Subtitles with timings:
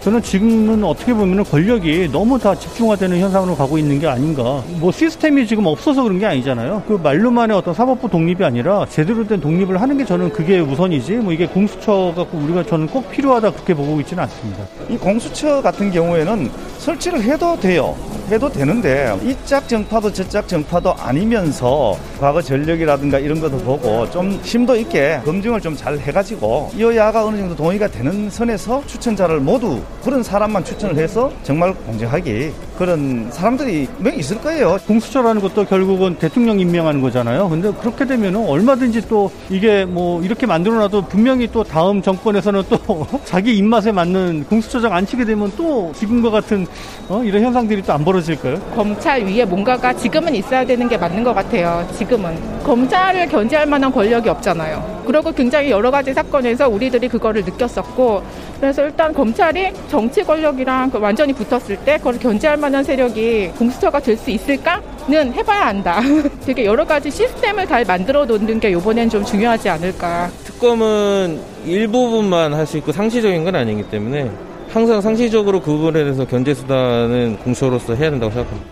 [0.00, 4.62] 저는 지금은 어떻게 보면 권력이 너무 다 집중화되는 현상으로 가고 있는 게 아닌가.
[4.78, 6.84] 뭐 시스템이 지금 없어서 그런 게 아니잖아요.
[6.86, 11.14] 그 말로만의 어떤 사법부 독립이 아니라 제대로 된 독립을 하는 게 저는 그게 우선이지.
[11.16, 14.62] 뭐 이게 공수처가 우리가 저는 꼭 필요하다 그렇게 보고 있지는 않습니다.
[14.88, 17.94] 이 공수처 같은 경우에는 설치를 해도 돼요.
[18.30, 24.38] 해도 되는데 이 짝 정파도 저 짝 정파도 아니면서 과거 전력이라든가 이런 것도 보고 좀
[24.42, 30.22] 심도 있게 검증을 좀 잘 해가지고 여야가 어느 정도 동의가 되는 선에서 추천자를 모두 그런
[30.22, 34.78] 사람만 추천을 해서 정말 공정하게 그런 사람들이 몇 있을 거예요.
[34.86, 37.48] 공수처라는 것도 결국은 대통령 임명하는 거잖아요.
[37.48, 43.56] 근데 그렇게 되면 얼마든지 또 이게 뭐 이렇게 만들어놔도 분명히 또 다음 정권에서는 또 자기
[43.56, 46.66] 입맛에 맞는 공수처장 안 치게 되면 또 지금과 같은
[47.08, 47.22] 어?
[47.24, 48.60] 이런 현상들이 또 안 벌어질까요?
[48.76, 51.84] 검찰 위에 뭔가가 지금은 있어야 되는 게 맞는 것 같아요.
[51.96, 55.02] 지금은 검찰을 견제할 만한 권력이 없잖아요.
[55.04, 58.22] 그리고 굉장히 여러 가지 사건에서 우리들이 그거를 느꼈었고
[58.60, 64.16] 그래서 일단 검찰이 정치 권력이랑 그 완전히 붙었을 때 그걸 견제할 만한 세력이 공수처가 될
[64.18, 66.00] 수 있을까는 해봐야 한다.
[66.44, 70.28] 되게 여러 가지 시스템을 잘 만들어 놓는 게 이번엔 좀 중요하지 않을까.
[70.44, 74.28] 특검은 일부분만 할 수 있고 상시적인 건 아니기 때문에
[74.70, 78.70] 항상 상시적으로 그 부분에 대해서 견제 수단은 공수처로서 해야 된다고 생각합니다.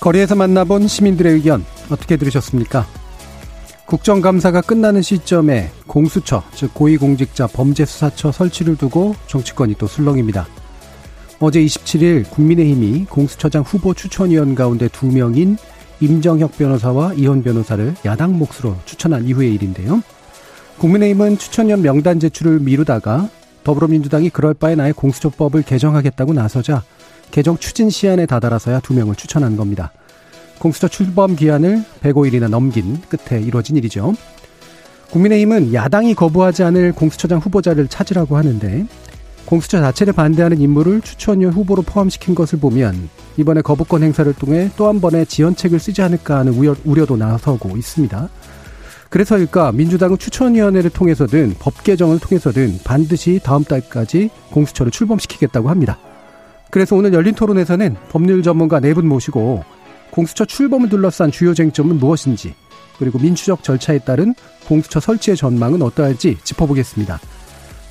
[0.00, 2.86] 거리에서 만나본 시민들의 의견 어떻게 들으셨습니까?
[3.86, 10.46] 국정감사가 끝나는 시점에 공수처, 즉 고위공직자 범죄수사처 설치를 두고 정치권이 또 술렁입니다.
[11.40, 15.56] 어제 27일 국민의힘이 공수처장 후보 추천위원 가운데 두 명인
[16.00, 20.02] 임정혁 변호사와 이혼 변호사를 야당 몫으로 추천한 이후의 일인데요.
[20.78, 23.28] 국민의힘은 추천위원 명단 제출을 미루다가
[23.64, 26.82] 더불어민주당이 그럴 바에 나의 공수처법을 개정하겠다고 나서자
[27.30, 29.92] 개정 추진 시한에 다다라서야 두 명을 추천한 겁니다.
[30.58, 34.14] 공수처 출범 기한을 105일이나 넘긴 끝에 이루어진 일이죠.
[35.10, 38.86] 국민의힘은 야당이 거부하지 않을 공수처장 후보자를 찾으라고 하는데
[39.46, 43.08] 공수처 자체를 반대하는 인물을 추천위원 후보로 포함시킨 것을 보면
[43.38, 48.28] 이번에 거부권 행사를 통해 또 한 번의 지연책을 쓰지 않을까 하는 우려, 우려도 나서고 있습니다.
[49.08, 55.98] 그래서일까 민주당은 추천위원회를 통해서든 법 개정을 통해서든 반드시 다음 달까지 공수처를 출범시키겠다고 합니다.
[56.70, 59.64] 그래서 오늘 열린 토론에서는 법률 전문가 네 분 모시고
[60.10, 62.54] 공수처 출범을 둘러싼 주요 쟁점은 무엇인지
[62.98, 64.34] 그리고 민주적 절차에 따른
[64.66, 67.20] 공수처 설치의 전망은 어떠할지 짚어보겠습니다.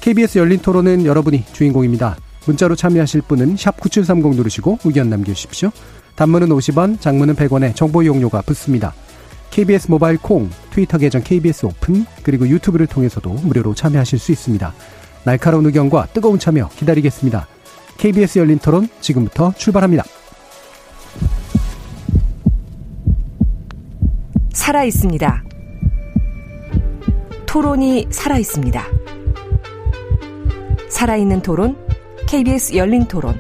[0.01, 2.17] KBS 열린 토론은 여러분이 주인공입니다.
[2.45, 5.71] 문자로 참여하실 분은 9730 누르시고 의견 남겨주십시오.
[6.15, 8.93] 단문은 50원, 장문은 100원에 정보 이용료가 붙습니다.
[9.51, 14.73] KBS 모바일 콩, 트위터 계정 KBS 오픈, 그리고 유튜브를 통해서도 무료로 참여하실 수 있습니다.
[15.23, 17.47] 날카로운 의견과 뜨거운 참여 기다리겠습니다.
[17.97, 20.03] KBS 열린 토론 지금부터 출발합니다.
[24.57, 25.43] 살아 있습니다.
[27.45, 28.83] 토론이 살아 있습니다.
[30.89, 31.77] 살아있는 토론,
[32.27, 33.39] KBS 열린 토론.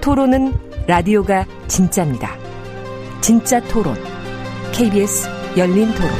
[0.00, 0.52] 토론은
[0.88, 2.36] 라디오가 진짜입니다.
[3.20, 3.94] 진짜 토론,
[4.72, 6.10] KBS 열린 토론.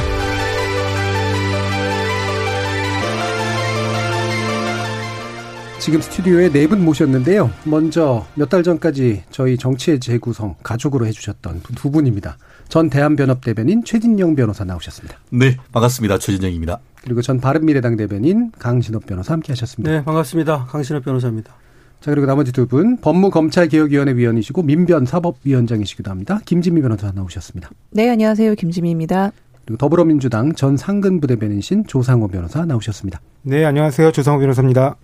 [5.81, 7.51] 지금 스튜디오에 네 분 모셨는데요.
[7.65, 12.39] 먼저 몇 달 전까지 저희 정치의 재구성 가족으로 해주셨던 두 분입니다.
[12.73, 15.19] 전 대한변협 대변인 최진영 변호사 나오셨습니다.
[15.29, 16.17] 네, 반갑습니다.
[16.17, 16.79] 최진영입니다.
[17.03, 19.93] 그리고 전 바른미래당 대변인 강신업 변호사 함께 하셨습니다.
[19.93, 20.65] 네, 반갑습니다.
[20.71, 21.53] 강신업 변호사입니다.
[22.01, 26.41] 자, 그리고 나머지 두 분, 법무검찰개혁위원회 위원이시고 민변 사법위원장이시기도 합니다.
[26.47, 27.69] 김진미 변호사 나오셨습니다.
[27.91, 28.55] 네, 안녕하세요.
[28.55, 29.33] 김진미입니다.
[29.67, 33.21] 그리고 더불어민주당 전 상근부 대변인신 조상호 변호사 나오셨습니다.
[33.43, 34.13] 네, 안녕하세요.
[34.13, 34.97] 조상호 변호사입니다.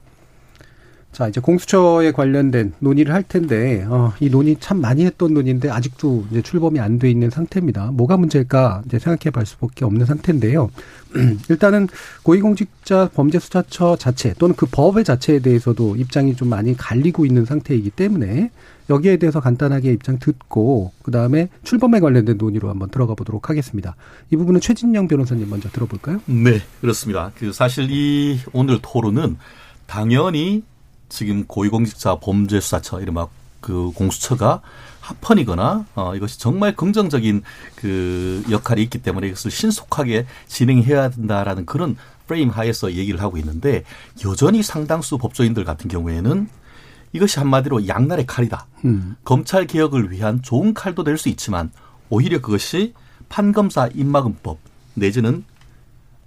[1.12, 6.26] 자, 이제 공수처에 관련된 논의를 할 텐데, 어, 이 논의 참 많이 했던 논의인데, 아직도
[6.31, 7.90] 이제 출범이 안 돼 있는 상태입니다.
[7.93, 10.70] 뭐가 문제일까, 이제 생각해 볼 수밖에 없는 상태인데요.
[11.49, 11.88] 일단은
[12.22, 18.50] 고위공직자 범죄수사처 자체 또는 그 법의 자체에 대해서도 입장이 좀 많이 갈리고 있는 상태이기 때문에
[18.90, 23.96] 여기에 대해서 간단하게 입장 듣고 그 다음에 출범에 관련된 논의로 한번 들어가 보도록 하겠습니다.
[24.31, 26.20] 이 부분은 최진영 변호사님 먼저 들어볼까요?
[26.26, 27.32] 네, 그렇습니다.
[27.37, 29.37] 그 사실 이 오늘 토론은
[29.87, 30.62] 당연히
[31.08, 33.26] 지금 고위공직자 범죄수사처 이른바
[33.60, 34.60] 그 공수처가
[35.00, 37.43] 합헌이거나 어 이것이 정말 긍정적인
[37.76, 41.96] 그 역할이 있기 때문에 이것을 신속하게 진행해야 된다라는 그런
[42.26, 43.84] 프레임 하에서 얘기를 하고 있는데
[44.25, 46.49] 여전히 상당수 법조인들 같은 경우에는
[47.14, 48.66] 이것이 한마디로 양날의 칼이다.
[48.84, 49.16] 음.
[49.25, 51.70] 검찰 개혁을 위한 좋은 칼도 될 수 있지만
[52.10, 52.93] 오히려 그것이
[53.31, 54.58] 판검사 입막음법
[54.94, 55.44] 내지는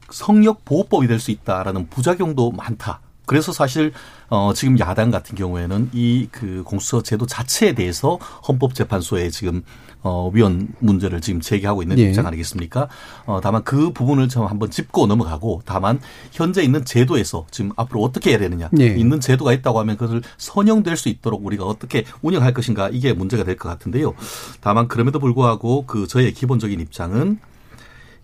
[0.09, 2.99] 성역 보호법이 될 수 있다라는 부작용도 많다.
[3.31, 3.93] 그래서 사실
[4.29, 9.63] 어 지금 야당 같은 경우에는 이 그 공수처 제도 자체에 대해서 헌법재판소에 지금
[10.01, 12.09] 어 위헌 문제를 지금 제기하고 있는 예.
[12.09, 12.89] 입장 아니겠습니까?
[13.25, 16.01] 어 다만 그 부분을 좀 한번 짚고 넘어가고 다만
[16.33, 18.87] 현재 있는 제도에서 지금 앞으로 어떻게 해야 되느냐 예.
[18.87, 23.55] 있는 제도가 있다고 하면 그것을 선용될 수 있도록 우리가 어떻게 운영할 것인가 이게 문제가 될
[23.55, 24.13] 것 같은데요.
[24.59, 27.39] 다만 그럼에도 불구하고 그 저의 기본적인 입장은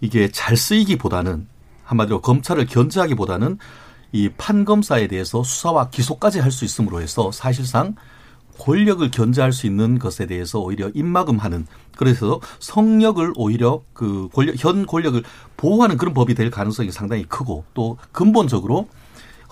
[0.01, 1.48] 이게 잘 쓰이기보다는
[1.86, 3.57] 한마디로 검찰을 견제하기보다는
[4.18, 7.94] 이 판검사에 대해서 수사와 기소까지 할 수 있음으로 해서 사실상
[8.58, 15.22] 권력을 견제할 수 있는 것에 대해서 오히려 입막음하는 그래서 성력을 오히려 그 권력 현 권력을
[15.56, 18.88] 보호하는 그런 법이 될 가능성이 상당히 크고 또 근본적으로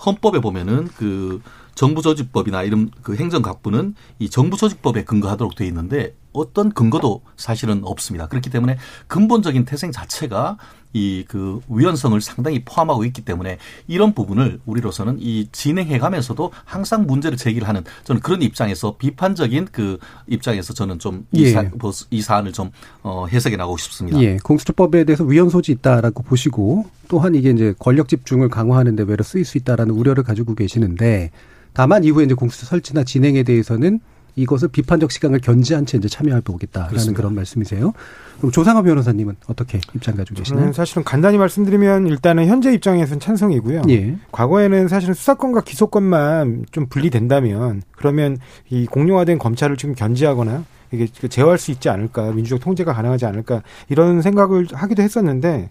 [0.04, 1.40] 헌법에 보면은 그
[1.76, 8.26] 정부 조직법이나 이런 그 행정각부는 이 정부 조직법에 근거하도록 되어 있는데 어떤 근거도 사실은 없습니다.
[8.26, 10.56] 그렇기 때문에 근본적인 태생 자체가
[10.96, 17.36] 이 그 위헌성을 상당히 포함하고 있기 때문에 이런 부분을 우리로서는 이 진행해 가면서도 항상 문제를
[17.36, 21.52] 제기를 하는 저는 그런 입장에서 비판적인 그 입장에서 저는 좀이 예.
[21.52, 21.64] 사,
[22.10, 22.70] 이 사안을 좀
[23.02, 24.20] 어, 해석해 나가고 싶습니다.
[24.20, 29.22] 예, 공수처법에 대해서 위헌 소지 있다라고 보시고 또한 이게 이제 권력 집중을 강화하는 데 외로
[29.22, 31.30] 쓰일 수 있다라는 우려를 가지고 계시는데
[31.72, 34.00] 다만 이후에 이제 공수처 설치나 진행에 대해서는
[34.36, 37.16] 이것을 비판적 시각을 견지한 채 이제 참여해 보겠다라는 그렇습니다.
[37.16, 37.92] 그런 말씀이세요.
[38.38, 40.72] 그럼 조상호 변호사님은 어떻게 입장 가지고 계시나요?
[40.72, 43.82] 사실은 간단히 말씀드리면 일단은 현재 입장에서는 찬성이고요.
[43.88, 44.16] 예.
[44.32, 48.36] 과거에는 사실은 수사권과 기소권만 좀 분리된다면 그러면
[48.68, 54.20] 이 공룡화된 검찰을 좀 견제하거나 이게 제어할 수 있지 않을까 민주적 통제가 가능하지 않을까 이런
[54.22, 55.70] 생각을 하기도 했었는데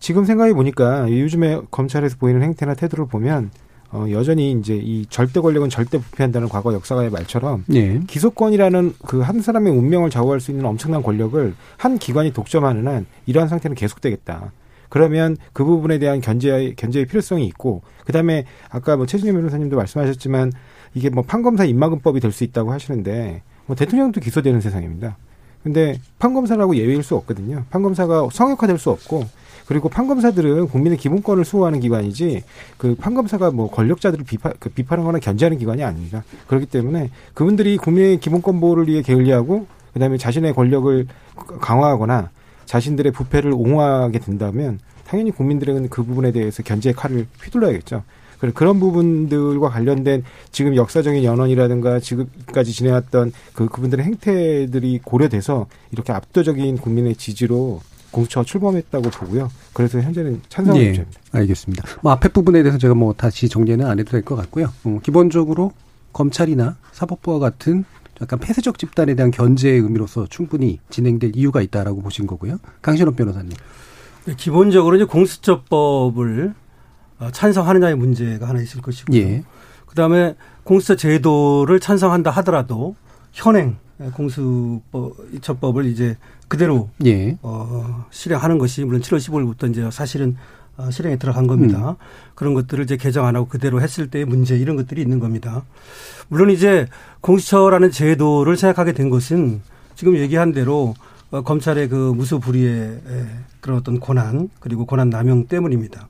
[0.00, 3.50] 지금 생각해 보니까 요즘에 검찰에서 보이는 행태나 태도를 보면
[3.92, 8.00] 어, 여전히 이제 이 절대 권력은 절대 부패한다는 과거 역사가의 말처럼 예.
[8.06, 13.48] 기소권이라는 그 한 사람의 운명을 좌우할 수 있는 엄청난 권력을 한 기관이 독점하는 한 이러한
[13.48, 14.50] 상태는 계속되겠다.
[14.88, 20.52] 그러면 그 부분에 대한 견제 견제의 필요성이 있고 그다음에 아까 뭐 최진영 변호사님도 말씀하셨지만
[20.94, 25.16] 이게 뭐 판검사 입막음법이 될 수 있다고 하시는데 뭐 대통령도 기소되는 세상입니다.
[25.62, 27.64] 근데 판검사라고 예외일 수 없거든요.
[27.70, 29.24] 판검사가 성역화될 수 없고
[29.66, 32.42] 그리고 판검사들은 국민의 기본권을 수호하는 기관이지
[32.76, 36.24] 그 판검사가 뭐 권력자들을 비판 그 비판하거나 견제하는 기관이 아닙니다.
[36.46, 41.06] 그렇기 때문에 그분들이 국민의 기본권 보호를 위해 게을리하고 그다음에 자신의 권력을
[41.60, 42.30] 강화하거나
[42.64, 48.02] 자신들의 부패를 옹호하게 된다면 당연히 국민들은 그 부분에 대해서 견제의 칼을 휘둘러야겠죠.
[48.54, 57.14] 그런 부분들과 관련된 지금 역사적인 연원이라든가 지금까지 지내왔던 그 그분들의 행태들이 고려돼서 이렇게 압도적인 국민의
[57.14, 57.80] 지지로
[58.12, 59.50] 공수처가 출범했다고 보고요.
[59.72, 61.20] 그래서 현재는 찬성하는 예, 입장입니다.
[61.32, 61.84] 알겠습니다.
[62.02, 64.68] 뭐 앞에 부분에 대해서 제가 뭐 다시 정리는 안 해도 될 것 같고요.
[64.86, 65.72] 음, 기본적으로
[66.12, 67.84] 검찰이나 사법부와 같은
[68.20, 72.58] 약간 폐쇄적 집단에 대한 견제의 의미로서 충분히 진행될 이유가 있다라고 보신 거고요.
[72.82, 73.50] 강신업 변호사님.
[74.26, 76.54] 네, 기본적으로 이제 공수처법을
[77.18, 79.18] 어, 찬성하느냐의 문제가 하나 있을 것이고요.
[79.18, 79.42] 예.
[79.86, 82.94] 그다음에 공수처 제도를 찬성한다 하더라도
[83.32, 83.76] 현행
[84.10, 86.16] 공수처법을 이제
[86.48, 87.38] 그대로 예.
[87.42, 90.36] 어, 실행하는 것이 물론 7월 15일부터 이제 사실은
[90.76, 91.96] 어, 실행에 들어간 겁니다.
[92.34, 95.64] 그런 것들을 이제 개정 안 하고 그대로 했을 때의 문제 이런 것들이 있는 겁니다.
[96.28, 96.86] 물론 이제
[97.20, 99.60] 공수처라는 제도를 생각하게 된 것은
[99.94, 100.94] 지금 얘기한 대로
[101.30, 103.26] 어, 검찰의 그 무소불위의 에,
[103.60, 106.08] 그런 어떤 권한 그리고 권한 남용 때문입니다.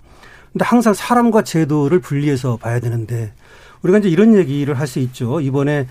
[0.53, 3.33] 근데 항상 사람과 제도를 분리해서 봐야 되는데
[3.83, 5.41] 우리가 이제 이런 얘기를 할 수 있죠.
[5.41, 5.87] 이번에 아,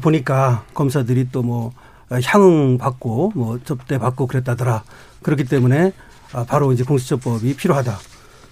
[0.00, 1.72] 보니까 검사들이 또 뭐
[2.10, 4.82] 향응 받고 뭐 접대 받고 그랬다더라.
[5.22, 5.92] 그렇기 때문에
[6.32, 7.96] 아, 바로 이제 공수처법이 필요하다.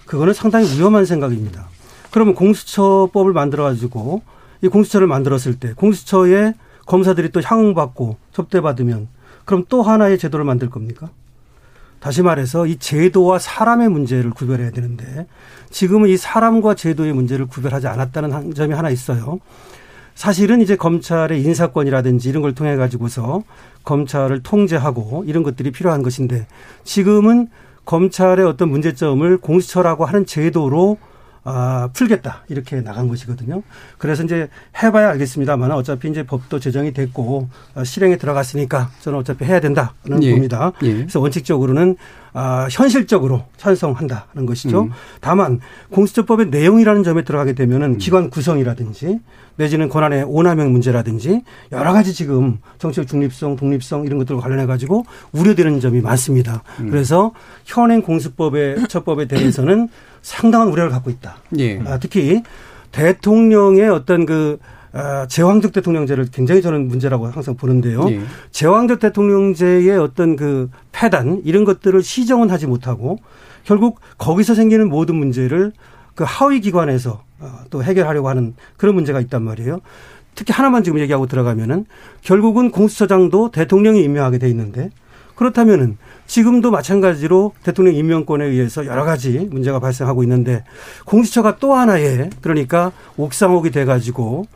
[0.05, 1.67] 그거는 상당히 위험한 생각입니다.
[2.11, 4.21] 그러면 공수처법을 만들어 가지고
[4.61, 6.53] 이 공수처를 만들었을 때 공수처에
[6.85, 9.07] 검사들이 또 향응 받고 접대 받으면
[9.45, 11.09] 그럼 또 하나의 제도를 만들 겁니까?
[11.99, 15.27] 다시 말해서 이 제도와 사람의 문제를 구별해야 되는데
[15.69, 19.39] 지금은 이 사람과 제도의 문제를 구별하지 않았다는 한 점이 하나 있어요.
[20.19, 23.43] 사실은 이제 검찰의 인사권이라든지 이런 걸 통해 가지고서
[23.85, 26.45] 검찰을 통제하고 이런 것들이 필요한 것인데
[26.83, 27.47] 지금은
[27.85, 30.97] 검찰의 어떤 문제점을 공수처라고 하는 제도로
[31.43, 32.43] 아, 풀겠다.
[32.49, 33.63] 이렇게 나간 것이거든요.
[33.97, 34.49] 그래서 이제
[34.81, 40.31] 해봐야 알겠습니다만 어차피 이제 법도 제정이 됐고 어, 실행에 들어갔으니까 저는 어차피 해야 된다는 예.
[40.31, 40.71] 겁니다.
[40.83, 40.93] 예.
[40.93, 41.95] 그래서 원칙적으로는
[42.33, 44.83] 아, 현실적으로 찬성한다는 것이죠.
[44.83, 44.91] 음.
[45.19, 45.59] 다만
[45.91, 47.55] 공수처법의 내용이라는 점에 들어가게 음.
[47.55, 49.19] 되면은 기관 구성이라든지
[49.55, 55.03] 내지는 권한의 오남용 문제라든지 여러 가지 지금 정치적 중립성, 독립성 이런 것들과 관련해 가지고
[55.33, 56.63] 우려되는 점이 많습니다.
[56.79, 56.89] 음.
[56.89, 57.33] 그래서
[57.65, 59.89] 현행 공수법의 처법에 대해서는
[60.21, 61.37] 상당한 우려를 갖고 있다.
[61.57, 61.79] 예.
[61.85, 62.43] 아, 특히
[62.91, 64.59] 대통령의 어떤 그
[64.91, 68.05] 아, 제왕적 대통령제를 굉장히 저는 문제라고 항상 보는데요.
[68.09, 68.21] 예.
[68.51, 73.19] 제왕적 대통령제의 어떤 그 폐단 이런 것들을 시정은 하지 못하고
[73.63, 75.73] 결국 거기서 생기는 모든 문제를
[76.15, 79.79] 그 하위 기관에서 어, 또 해결하려고 하는 그런 문제가 있단 말이에요.
[80.35, 81.85] 특히 하나만 지금 얘기하고 들어가면은
[82.21, 84.89] 결국은 공수처장도 대통령이 임명하게 돼 있는데
[85.39, 90.65] 그렇다면은 지금도 마찬가지로 대통령 임명권에 의해서 여러 가지 문제가 발생하고 있는데
[91.05, 94.47] 공수처가 또 하나의 그러니까 옥상옥이 돼가지고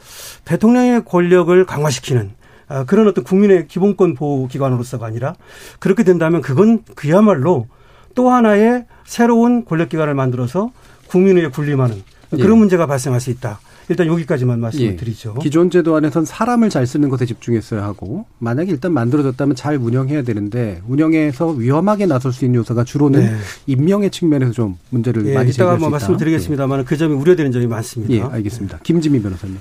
[0.44, 2.32] 대통령의 권력을 강화시키는
[2.68, 5.36] 아, 그런 어떤 국민의 기본권 보호 기관으로서가 아니라
[5.80, 7.68] 그렇게 된다면 그건 그야말로
[8.14, 10.70] 또 하나의 새로운 권력기관을 만들어서
[11.08, 12.56] 국민의 군림하는 그런 예.
[12.56, 13.62] 문제가 발생할 수 있다.
[13.90, 14.96] 일단 여기까지만 말씀을 예.
[14.96, 15.36] 드리죠.
[15.36, 20.82] 기존 제도 안에선 사람을 잘 쓰는 것에 집중했어야 하고 만약에 일단 만들어졌다면 잘 운영해야 되는데
[20.88, 23.36] 운영에서 위험하게 나설 수 있는 요소가 주로는 네.
[23.68, 25.90] 임명의 측면에서 좀 문제를 예, 많이 이따가 제기할 수 있다.
[25.90, 28.14] 말씀을 드리겠습니다만 그 점이 우려되는 점이 많습니다.
[28.14, 28.80] 예, 예, 알겠습니다.
[28.84, 29.58] 김지미 변호사님.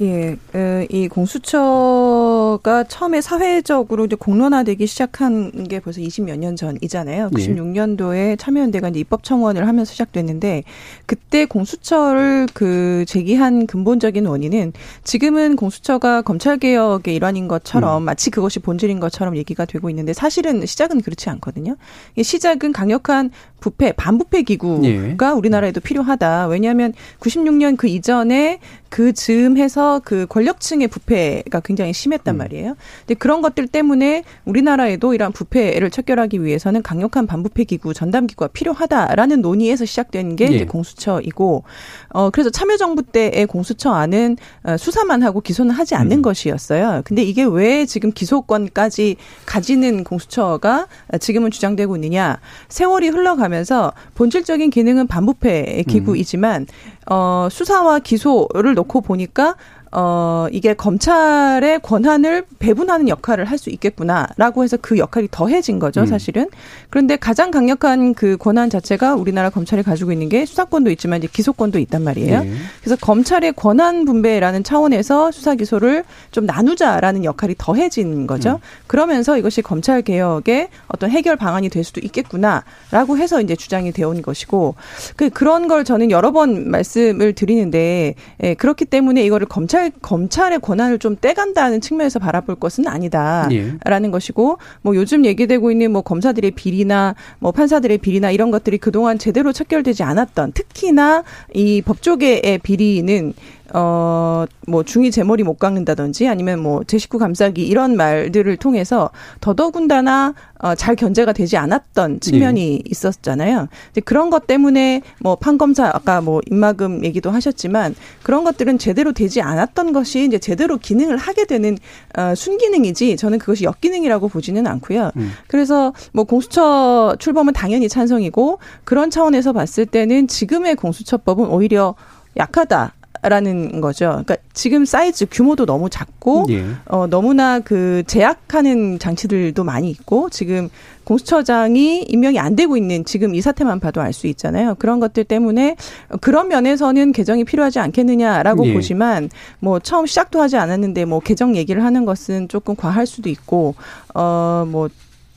[0.00, 7.30] 예, 에, 이 공수처가 처음에 사회적으로 이제 공론화되기 시작한 게 벌써 20몇 년 전이잖아요.
[7.32, 7.36] 예.
[7.36, 10.64] 96년도에 참여연대가 이제 입법 청원을 하면서 시작됐는데
[11.06, 14.72] 그때 공수처를 그 제기한 근본적인 원인은
[15.04, 18.04] 지금은 공수처가 검찰 개혁의 일환인 것처럼 음.
[18.04, 21.76] 마치 그것이 본질인 것처럼 얘기가 되고 있는데 사실은 시작은 그렇지 않거든요.
[22.16, 25.32] 이 시작은 강력한 부패, 반부패 기구가 예.
[25.34, 26.48] 우리나라에도 필요하다.
[26.48, 28.58] 왜냐하면 96년 그 이전에
[28.94, 32.76] 그 즈음해서 그 권력층의 부패가 굉장히 심했단 말이에요.
[33.00, 39.42] 근데 그런 것들 때문에 우리나라에도 이러한 부패를 척결하기 위해서는 강력한 반부패 기구, 전담 기구가 필요하다라는
[39.42, 40.64] 논의에서 시작된 게 예.
[40.64, 41.64] 공수처이고,
[42.10, 47.02] 어 그래서 참여정부 때의 공수처 안은 어, 수사만 하고 기소는 하지 않는 것이었어요.
[47.04, 50.86] 근데 이게 왜 지금 기소권까지 가지는 공수처가
[51.18, 52.38] 지금은 주장되고 있느냐?
[52.68, 56.68] 세월이 흘러가면서 본질적인 기능은 반부패 기구이지만
[57.06, 59.56] 어, 수사와 기소를 놓고 보니까
[59.94, 66.06] 어, 이게 검찰의 권한을 배분하는 역할을 할 수 있겠구나라고 해서 그 역할이 더해진 거죠, 음.
[66.06, 66.48] 사실은.
[66.90, 71.78] 그런데 가장 강력한 그 권한 자체가 우리나라 검찰이 가지고 있는 게 수사권도 있지만 이제 기소권도
[71.78, 72.40] 있단 말이에요.
[72.44, 72.50] 예.
[72.80, 78.60] 그래서 검찰의 권한 분배라는 차원에서 수사 기소를 좀 나누자라는 역할이 더해진 거죠.
[78.86, 84.20] 그러면서 이것이 검찰 개혁의 어떤 해결 방안이 될 수도 있겠구나라고 해서 이제 주장이 되어 온
[84.20, 84.74] 것이고
[85.16, 90.98] 그 그런 걸 저는 여러 번 말씀을 드리는데 예, 그렇기 때문에 이거를 검찰 검찰의 권한을
[90.98, 97.52] 좀 떼간다는 측면에서 바라볼 것은 아니다라는 것이고 뭐 요즘 얘기되고 있는 뭐 검사들의 비리나 뭐
[97.52, 101.24] 판사들의 비리나 이런 것들이 그동안 제대로 척결되지 않았던 특히나
[101.54, 103.34] 이 법조계의 비리는
[103.76, 109.10] 어, 뭐, 중이 제 머리 못 깎는다든지 아니면 뭐, 제 식구 감싸기 이런 말들을 통해서
[109.40, 113.66] 더더군다나 어, 잘 견제가 되지 않았던 측면이 있었잖아요.
[113.90, 119.42] 이제 그런 것 때문에 뭐, 판검사, 아까 뭐, 입마금 얘기도 하셨지만 그런 것들은 제대로 되지
[119.42, 121.76] 않았던 것이 이제 제대로 기능을 하게 되는
[122.16, 125.10] 어, 순기능이지 저는 그것이 역기능이라고 보지는 않고요.
[125.48, 131.96] 그래서 뭐, 공수처 출범은 당연히 찬성이고 그런 차원에서 봤을 때는 지금의 공수처법은 오히려
[132.36, 132.92] 약하다.
[133.28, 134.06] 라는 거죠.
[134.24, 136.62] 그러니까 지금 사이즈 규모도 너무 작고 예.
[136.84, 140.68] 어 너무나 그 제약하는 장치들도 많이 있고 지금
[141.04, 144.74] 공수처장이 임명이 안 되고 있는 지금 이 사태만 봐도 알 수 있잖아요.
[144.76, 145.76] 그런 것들 때문에
[146.20, 148.74] 그런 면에서는 개정이 필요하지 않겠느냐라고 예.
[148.74, 149.28] 보지만
[149.58, 153.74] 뭐 처음 시작도 하지 않았는데 뭐 개정 얘기를 하는 것은 조금 과할 수도 있고
[154.14, 154.88] 어뭐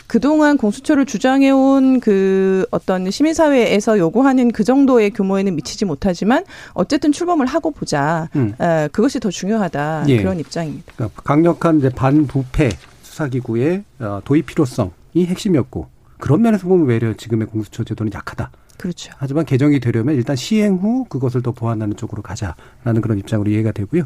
[0.07, 7.71] 그동안 공수처를 주장해온 그 어떤 시민사회에서 요구하는 그 정도의 규모에는 미치지 못하지만 어쨌든 출범을 하고
[7.71, 8.29] 보자.
[8.35, 8.53] 음.
[8.59, 10.05] 에, 그것이 더 중요하다.
[10.07, 10.17] 예.
[10.17, 10.93] 그런 입장입니다.
[10.95, 12.69] 그러니까 강력한 이제 반부패
[13.03, 15.87] 수사기구의 어, 도입 필요성이 핵심이었고
[16.17, 18.51] 그런 면에서 보면 외려 지금의 공수처 제도는 약하다.
[18.77, 19.11] 그렇죠.
[19.17, 24.03] 하지만 개정이 되려면 일단 시행 후 그것을 더 보완하는 쪽으로 가자라는 그런 입장으로 이해가 되고요.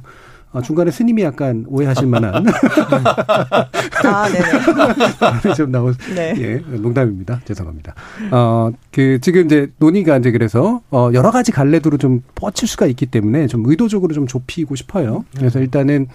[0.53, 2.45] 어, 중간에 스님이 약간 오해하실 만한
[4.03, 5.53] 아, 네네.
[5.55, 6.33] 좀 나온 네.
[6.37, 7.41] 예 농담입니다.
[7.45, 7.95] 죄송합니다.
[8.31, 13.05] 어 그 지금 이제 논의가 이제 그래서 어 여러 가지 갈래도로 좀 뻗칠 수가 있기
[13.05, 15.23] 때문에 좀 의도적으로 좀 좁히고 싶어요.
[15.37, 16.07] 그래서 일단은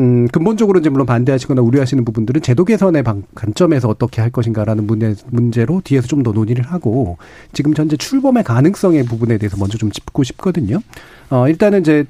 [0.00, 5.14] 음 근본적으로 이제 물론 반대하시거나 우려하시는 부분들은 제도 개선의 방, 관점에서 어떻게 할 것인가라는 문제
[5.30, 7.18] 문제로 뒤에서 좀 더 논의를 하고
[7.52, 10.78] 지금 현재 출범의 가능성의 부분에 대해서 먼저 좀 짚고 싶거든요.
[11.30, 12.04] 어 일단은 이제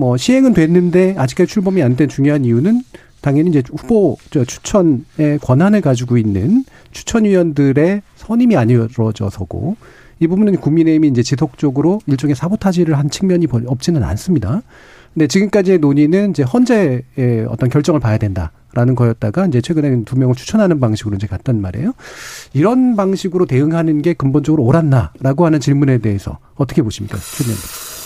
[0.00, 2.82] 뭐 시행은 됐는데 아직까지 출범이 안 된 중요한 이유는
[3.20, 9.76] 당연히 이제 후보 저 추천의 권한을 가지고 있는 추천위원들의 선임이 안 이루어져서고
[10.20, 14.62] 이 부분은 국민의힘이 이제 지속적으로 일종의 사보타지를 한 측면이 벌- 없지는 않습니다.
[15.12, 20.34] 근데 지금까지의 논의는 이제 헌재의 어떤 결정을 봐야 된다 라는 거였다가 이제 최근에는 두 명을
[20.34, 21.92] 추천하는 방식으로 이제 갔단 말이에요.
[22.54, 27.18] 이런 방식으로 대응하는 게 근본적으로 옳았나라고 하는 질문에 대해서 어떻게 보십니까?
[27.18, 27.99] 최 의원님.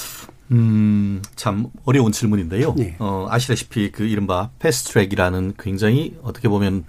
[0.52, 2.74] 음, 참 어려운 질문인데요.
[2.78, 2.96] 예.
[2.98, 6.84] 어, 아시다시피 그 이른바 패스트트랙이라는 굉장히 어떻게 보면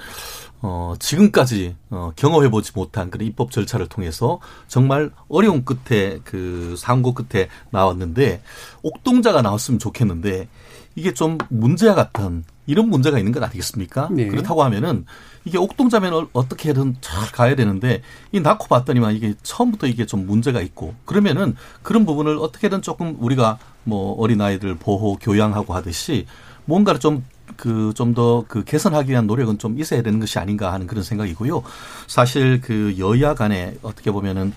[0.61, 7.49] 어, 지금까지 어, 경험해보지 못한 그런 입법 절차를 통해서 정말 어려운 끝에 그 상고 끝에
[7.69, 8.41] 나왔는데
[8.81, 10.47] 옥동자가 나왔으면 좋겠는데
[10.95, 14.09] 이게 좀 문제와 같은 이런 문제가 있는 것 아니겠습니까?
[14.11, 14.27] 네.
[14.27, 15.05] 그렇다고 하면은
[15.45, 20.61] 이게 옥동자면 어- 어떻게든 잘 가야 되는데 이 낳고 봤더니만 이게 처음부터 이게 좀 문제가
[20.61, 26.25] 있고 그러면은 그런 부분을 어떻게든 조금 우리가 뭐 어린 아이들 보호 교양하고 하듯이
[26.65, 27.23] 뭔가를 좀
[27.57, 31.61] 그 좀 더 그 개선하기 위한 노력은 좀 있어야 되는 것이 아닌가 하는 그런 생각이고요.
[32.07, 34.51] 사실 그 여야 간에 어떻게 보면은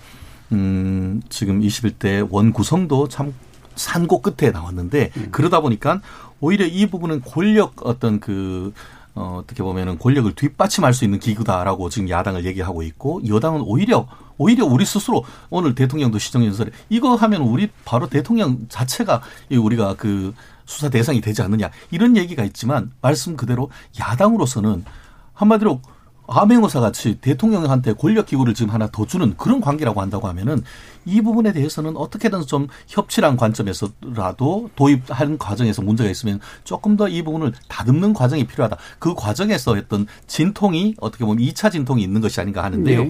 [0.51, 3.33] 음 지금 21대 원 구성도 참
[3.79, 6.01] 산고 끝에 나왔는데 그러다 보니까
[6.41, 8.73] 오히려 이 부분은 권력 어떤 그
[9.15, 14.07] 어, 어떻게 보면은 권력을 뒷받침할 수 있는 기구다라고 지금 야당을 얘기하고 있고 여당은 오히려
[14.37, 20.33] 오히려 우리 스스로 오늘 대통령도 시정연설에 이거 하면 우리 바로 대통령 자체가 이 우리가 그
[20.65, 23.69] 수사 대상이 되지 않느냐 이런 얘기가 있지만 말씀 그대로
[23.99, 24.85] 야당으로서는
[25.33, 25.81] 한마디로
[26.31, 30.63] 암행어사 같이 대통령한테 권력 기구를 지금 하나 더 주는 그런 관계라고 한다고 하면은
[31.05, 37.53] 이 부분에 대해서는 어떻게든 좀 협치란 관점에서라도 도입하는 과정에서 문제가 있으면 조금 더 이 부분을
[37.67, 38.77] 다듬는 과정이 필요하다.
[38.99, 43.03] 그 과정에서 했던 진통이 어떻게 보면 2차 진통이 있는 것이 아닌가 하는데요.
[43.03, 43.09] 네.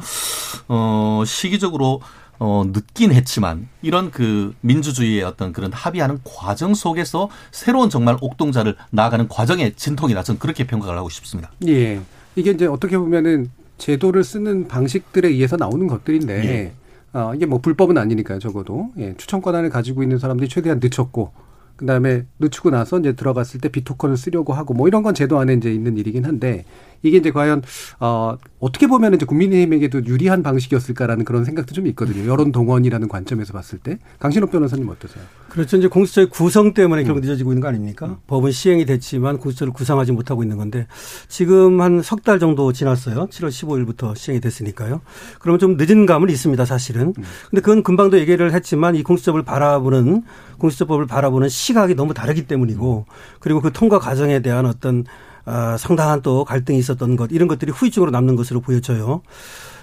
[0.70, 2.02] 어, 시기적으로
[2.40, 9.28] 어, 늦긴 했지만 이런 그 민주주의의 어떤 그런 합의하는 과정 속에서 새로운 정말 옥동자를 나아가는
[9.28, 10.24] 과정의 진통이다.
[10.24, 11.52] 저는 그렇게 평가를 하고 싶습니다.
[11.68, 12.00] 예.
[12.40, 16.72] 이게 이제 어떻게 보면은 제도를 쓰는 방식들에 의해서 나오는 것들인데, 예.
[17.14, 18.92] 어, 이게 뭐 불법은 아니니까요, 적어도.
[18.98, 21.32] 예, 추천 권한을 가지고 있는 사람들이 최대한 늦췄고,
[21.76, 25.54] 그 다음에 늦추고 나서 이제 들어갔을 때 비토큰을 쓰려고 하고, 뭐 이런 건 제도 안에
[25.54, 26.66] 이제 있는 일이긴 한데,
[27.02, 27.62] 이게 이제 과연,
[28.00, 32.30] 어, 어떻게 보면 이제 국민의힘에게도 유리한 방식이었을까라는 그런 생각도 좀 있거든요.
[32.30, 34.00] 여론 동원이라는 관점에서 봤을 때.
[34.20, 35.24] 강신업 변호사님 어떠세요?
[35.50, 35.78] 그렇죠.
[35.78, 38.18] 이제 공수처의 구성 때문에 결국 늦어지고 있는 거 아닙니까?
[38.28, 40.88] 법은 시행이 됐지만 공수처를 구성하지 못하고 있는 건데
[41.28, 43.28] 지금 한 석 달 정도 지났어요.
[43.28, 45.02] 7월 15일부터 시행이 됐으니까요.
[45.40, 47.14] 그러면 좀 늦은 감은 있습니다, 사실은.
[47.50, 50.24] 근데 그건 금방도 얘기를 했지만 이 공수처법을 바라보는
[50.58, 53.06] 공수처법을 바라보는 시각이 너무 다르기 때문이고
[53.40, 55.06] 그리고 그 통과 과정에 대한 어떤
[55.50, 59.22] 아, 상당한 또 갈등이 있었던 것 이런 것들이 후유증으로 남는 것으로 보여져요.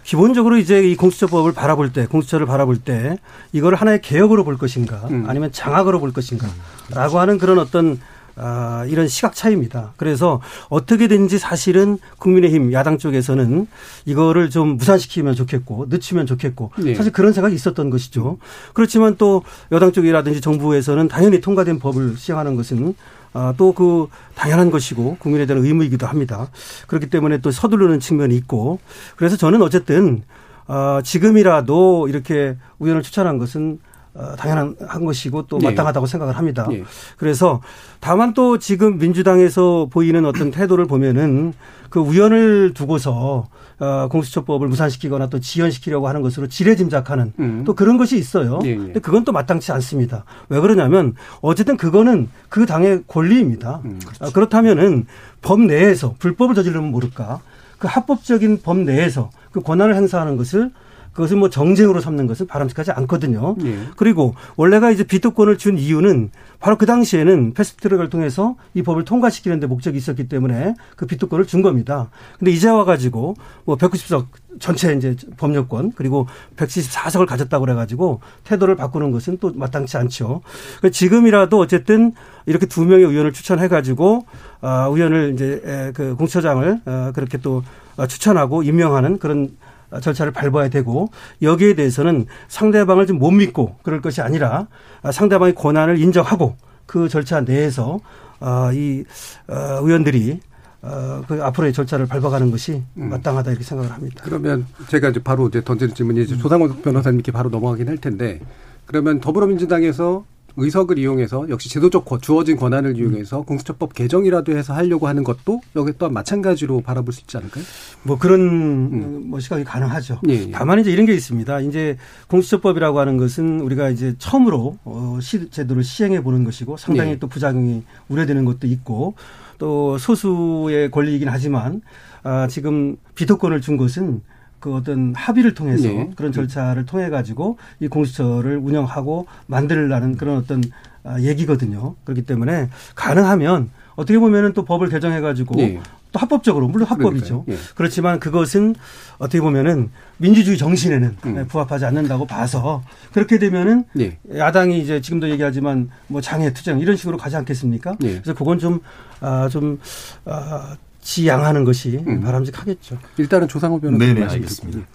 [0.05, 3.18] 기본적으로 이제 이 공수처법을 바라볼 때, 공수처를 바라볼 때
[3.50, 7.98] 이거를 하나의 개혁으로 볼 것인가, 아니면 장악으로 볼 것인가라고 하는 그런 어떤
[8.38, 9.94] 아, 이런 시각 차이입니다.
[9.96, 13.66] 그래서 어떻게든지 사실은 국민의힘 야당 쪽에서는
[14.05, 16.94] 이거를 좀 무산시키면 좋겠고 늦추면 좋겠고 네.
[16.94, 18.38] 사실 그런 생각이 있었던 것이죠.
[18.74, 22.94] 그렇지만 또 여당 쪽이라든지 정부에서는 당연히 통과된 법을 시행하는 것은
[23.37, 26.49] 아, 또그 당연한 것이고 국민에 대한 의무이기도 합니다.
[26.87, 28.79] 그렇기 때문에 또 서두르는 측면이 있고
[29.14, 30.22] 그래서 저는 어쨌든
[30.66, 33.95] 어, 지금이라도 이렇게 우연을 추천한 것은 어,
[34.38, 35.70] 당연한 한 것이고 또 네.
[35.70, 36.66] 마땅하다고 생각을 합니다.
[36.68, 36.85] 네.
[37.16, 37.61] 그래서
[38.00, 41.52] 다만 또 지금 민주당에서 보이는 어떤 태도를 보면은
[41.90, 43.48] 그 우연을 두고서
[43.79, 47.62] 어, 공수처법을 무산시키거나 또 지연시키려고 하는 것으로 지레짐작하는 음.
[47.66, 48.59] 또 그런 것이 있어요.
[48.64, 48.76] 예, 예.
[48.76, 50.24] 근데 그건 또 마땅치 않습니다.
[50.48, 53.83] 왜 그러냐면 어쨌든 그거는 그 당의 권리입니다.
[53.85, 55.07] 음, 아, 그렇다면은
[55.42, 57.40] 법 내에서 불법을 저지르면 모를까
[57.79, 60.70] 그 합법적인 법 내에서 그 권한을 행사하는 것을
[61.16, 63.57] 그것을 뭐 정쟁으로 삼는 것은 바람직하지 않거든요.
[63.64, 63.79] 예.
[63.96, 69.66] 그리고 원래가 이제 비토권을 준 이유는 바로 그 당시에는 패스트트랙을 통해서 이 법을 통과시키는 데
[69.66, 72.11] 목적이 있었기 때문에 그 비토권을 준 겁니다.
[72.38, 74.26] 근데 이제 와 가지고 뭐 190석
[74.59, 76.26] 전체 이제 법률권 그리고
[76.57, 80.42] 174석을 가졌다고 그래 가지고 태도를 바꾸는 것은 또 마땅치 않죠.
[80.79, 82.12] 그러니까 지금이라도 어쨌든
[82.44, 84.26] 이렇게 두 명의 의원을 추천해 가지고
[84.61, 87.62] 아, 의원을 이제 에, 그 공처장을 어, 그렇게 또
[87.96, 89.57] 어, 추천하고 임명하는 그런
[90.00, 91.09] 절차를 밟아야 되고
[91.42, 94.68] 여기에 대해서는 상대방을 좀 못 믿고 그럴 것이 아니라
[95.02, 96.56] 아, 상대방의 권한을 인정하고
[96.87, 98.00] 그 절차 내에서
[98.40, 99.04] 아, 이
[99.48, 100.40] 어, 의원들이
[100.82, 104.22] 어, 그 앞으로의 절차를 밟아가는 것이 마땅하다 이렇게 생각을 합니다.
[104.22, 108.40] 그러면 제가 이제 바로 이제 던지는 질문이 이제 조상원 변호사님께 바로 넘어가긴 할 텐데
[108.85, 110.24] 그러면 더불어민주당에서
[110.57, 115.92] 의석을 이용해서 역시 제도적 권- 주어진 권한을 이용해서 공수처법 개정이라도 해서 하려고 하는 것도 여기
[115.99, 117.62] 또한 마찬가지로 바라볼 수 있지 않을까요?
[118.03, 120.21] 뭐 그런 뭐 시각이 가능하죠.
[120.29, 120.51] 예, 예.
[120.51, 121.61] 다만 이제 이런 게 있습니다.
[121.61, 121.97] 이제
[122.29, 127.19] 공수처법이라고 하는 것은 우리가 이제 처음으로 어, 시, 제도를 시행해 보는 것이고 상당히 네.
[127.19, 129.14] 또 부작용이 우려되는 것도 있고
[129.59, 131.83] 또 소수의 권리이긴 하지만
[132.23, 134.23] 아, 지금 비토권을 준 것은
[134.66, 136.11] 그 어떤 합의를 통해서 네.
[136.16, 140.61] 그런 절차를 통해 가지고 이 공수처를 운영하고 만들라는 그런 어떤
[141.05, 141.94] 아, 얘기거든요.
[142.02, 145.81] 그렇기 때문에 가능하면 어떻게 보면은 또 법을 개정해 가지고 네.
[146.11, 147.44] 또 합법적으로 물론 합법이죠.
[147.48, 147.57] 예.
[147.76, 148.74] 그렇지만 그것은
[149.18, 151.46] 어떻게 보면은 민주주의 정신에는 음.
[151.46, 154.18] 부합하지 않는다고 봐서 그렇게 되면은 예.
[154.37, 157.94] 야당이 이제 지금도 얘기하지만 뭐 장애 투쟁 이런 식으로 가지 않겠습니까?
[158.02, 158.14] 예.
[158.14, 158.81] 그래서 그건 좀
[159.20, 159.79] 아, 좀
[160.24, 160.76] 아,
[161.11, 162.21] 지양하는 것이 음.
[162.21, 162.99] 바람직하겠죠.
[163.19, 164.79] 일단은 조상호 변호사님 네네, 말씀 알겠습니다.
[164.81, 164.90] 듣고.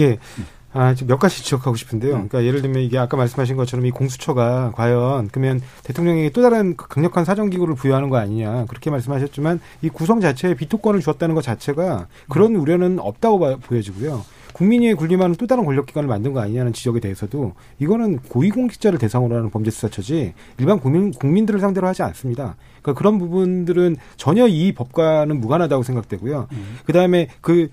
[0.00, 0.18] 예.
[0.74, 2.12] 아, 지금 몇 가지 지적하고 싶은데요.
[2.12, 7.24] 그러니까 예를 들면 이게 아까 말씀하신 것처럼 이 공수처가 과연 그러면 대통령에게 또 다른 강력한
[7.24, 12.98] 사정기구를 부여하는 거 아니냐 그렇게 말씀하셨지만 이 구성 자체에 비토권을 주었다는 것 자체가 그런 우려는
[13.00, 14.24] 없다고 봐- 보여지고요.
[14.58, 19.70] 국민이 군림하는 또 다른 권력기관을 만든 거 아니냐는 지적에 대해서도 이거는 고위공직자를 대상으로 하는 범죄
[19.70, 22.56] 수사처지 일반 국민, 국민들을 상대로 하지 않습니다.
[22.82, 26.48] 그러니까 그런 부분들은 전혀 이 법과는 무관하다고 생각되고요.
[26.84, 27.68] 그 다음에 그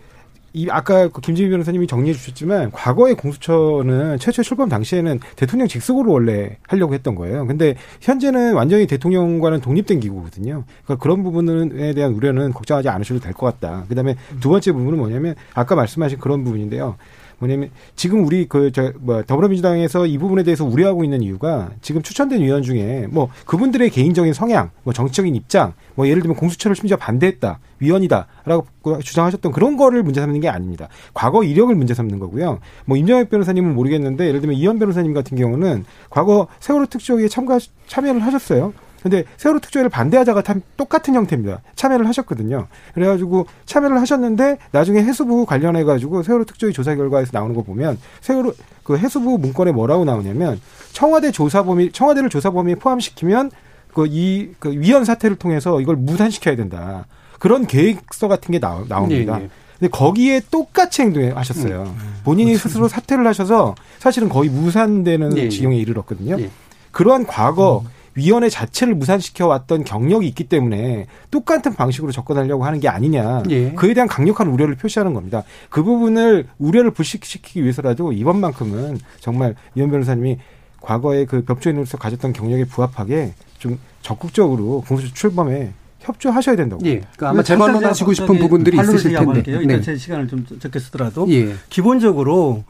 [0.56, 6.56] 이 아까 그 김지미 변호사님이 정리해 주셨지만 과거의 공수처는 최초 출범 당시에는 대통령 직속으로 원래
[6.65, 7.46] 하려고 했던 거예요.
[7.46, 10.63] 근데 현재는 완전히 대통령과는 독립된 기구거든요.
[10.86, 13.84] 그러니까 그런 부분에 대한 우려는 걱정하지 않으셔도 될 것 같다.
[13.89, 16.96] 그다음에 두 번째 부분은 뭐냐면 아까 말씀하신 그런 부분인데요.
[17.39, 23.08] 뭐냐면 지금 우리 그저뭐 더불어민주당에서 이 부분에 대해서 우려하고 있는 이유가 지금 추천된 위원 중에
[23.10, 28.67] 뭐 그분들의 개인적인 성향, 뭐 정치적인 입장, 뭐 예를 들면 공수처를 심지어 반대했다, 위원이다라고
[29.04, 30.88] 주장하셨던 그런 거를 문제 삼는 게 아닙니다.
[31.13, 32.60] 과거 이력을 문제 삼는 거고요.
[32.86, 38.24] 뭐 임정혁 변호사님은 모르겠는데 예를 들면 이현 변호사님 같은 경우는 과거 세월호 특조위에 참가 참여를
[38.24, 38.74] 하셨어요.
[39.06, 41.62] 근데 세월호 특조위를 반대하자가 참 똑같은 형태입니다.
[41.76, 42.65] 참여를 하셨거든요.
[42.96, 48.98] 그래가지고 참여를 하셨는데 나중에 해수부 관련해가지고 세월호 특조위 조사 결과에서 나오는 거 보면 세월호 그
[48.98, 50.60] 해수부 문건에 뭐라고 나오냐면
[50.91, 53.52] 청와대 조사 범위 청와대를 조사 범위에 포함시키면
[53.94, 57.06] 그 이 그 위헌 사태를 통해서 이걸 무산시켜야 된다.
[57.38, 59.38] 그런 계획서 같은 게 나오, 나옵니다.
[59.39, 59.50] 예, 예.
[59.78, 61.94] 근데 거기에 똑같이 행동하셨어요.
[62.24, 65.50] 본인이 스스로 사퇴를 하셔서 사실은 거의 무산되는 예, 예.
[65.50, 66.39] 지경에 이르렀거든요.
[66.39, 66.50] 예.
[66.89, 67.84] 그러한 과거
[68.15, 73.43] 위원회 자체를 무산시켜 왔던 경력이 있기 때문에 똑같은 방식으로 접근하려고 하는 게 아니냐.
[73.49, 73.73] 예.
[73.73, 75.43] 그에 대한 강력한 우려를 표시하는 겁니다.
[75.69, 80.38] 그 부분을 우려를 불식시키기 위해서라도 이번만큼은 정말 이현 변호사님이
[80.82, 86.86] 과거에 그 법조인으로서 가졌던 경력에 부합하게 좀 적극적으로 공수처 출범에 협조하셔야 된다고.
[86.86, 86.99] 예.
[86.99, 89.32] 그러니까 아마 재반론하시고 싶은 부분들이 있으실 텐데.
[89.32, 89.60] 할게요.
[89.62, 89.82] 일단 네.
[89.82, 91.54] 제 시간을 좀 적게 쓰더라도 예.
[91.69, 92.63] 기본적으로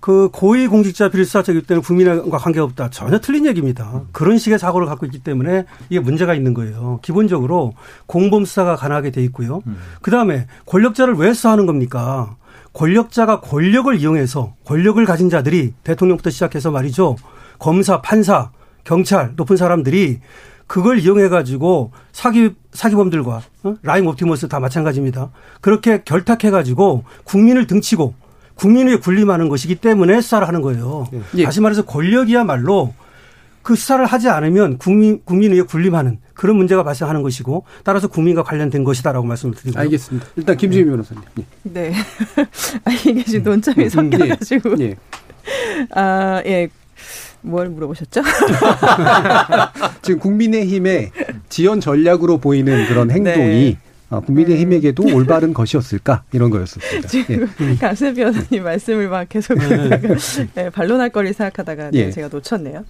[0.00, 2.90] 그 고위공직자 비리수사처이기 때문에 국민과 관계없다.
[2.90, 4.02] 전혀 틀린 얘기입니다.
[4.12, 7.00] 그런 식의 사고를 갖고 있기 때문에 이게 문제가 있는 거예요.
[7.02, 7.74] 기본적으로
[8.06, 9.60] 공범 수사가 가능하게 돼 있고요.
[10.00, 12.36] 그 다음에 권력자를 왜 수사하는 겁니까?
[12.74, 17.16] 권력자가 권력을 이용해서 권력을 가진 자들이 대통령부터 시작해서 말이죠.
[17.58, 18.50] 검사, 판사,
[18.84, 20.20] 경찰, 높은 사람들이
[20.68, 23.74] 그걸 이용해 가지고 사기 사기범들과 어?
[23.82, 25.30] 라임 옵티머스 다 마찬가지입니다.
[25.60, 28.14] 그렇게 결탁해 가지고 국민을 등치고
[28.58, 31.06] 국민을 군림하는 것이기 때문에 수사를 하는 거예요.
[31.36, 31.44] 예.
[31.44, 32.92] 다시 말해서 권력이야말로
[33.62, 39.26] 그 수사를 하지 않으면 국민 국민의 군림하는 그런 문제가 발생하는 것이고 따라서 국민과 관련된 것이다라고
[39.26, 39.80] 말씀을 드리고요.
[39.82, 40.26] 알겠습니다.
[40.36, 41.22] 일단 김지미 변호사님.
[41.38, 41.44] 예.
[41.62, 41.92] 네.
[42.84, 44.80] 아, 이게 지금 논점이 섞여가지고.
[44.80, 44.96] 예.
[45.94, 46.68] 아, 예.
[47.40, 48.22] 뭘 물어보셨죠?
[50.02, 51.12] 지금 국민의힘의
[51.48, 53.78] 지연 전략으로 보이는 그런 행동이 네.
[54.10, 57.08] 어, 국민의힘에게도 올바른 것이었을까 이런 거였습니다.
[57.08, 57.74] 지금 예.
[57.76, 60.14] 강세 변호사님 말씀을 막 계속 듣다가
[60.54, 62.10] 네, 반론할 거리 생각하다가 네, 예.
[62.10, 62.84] 제가 놓쳤네요.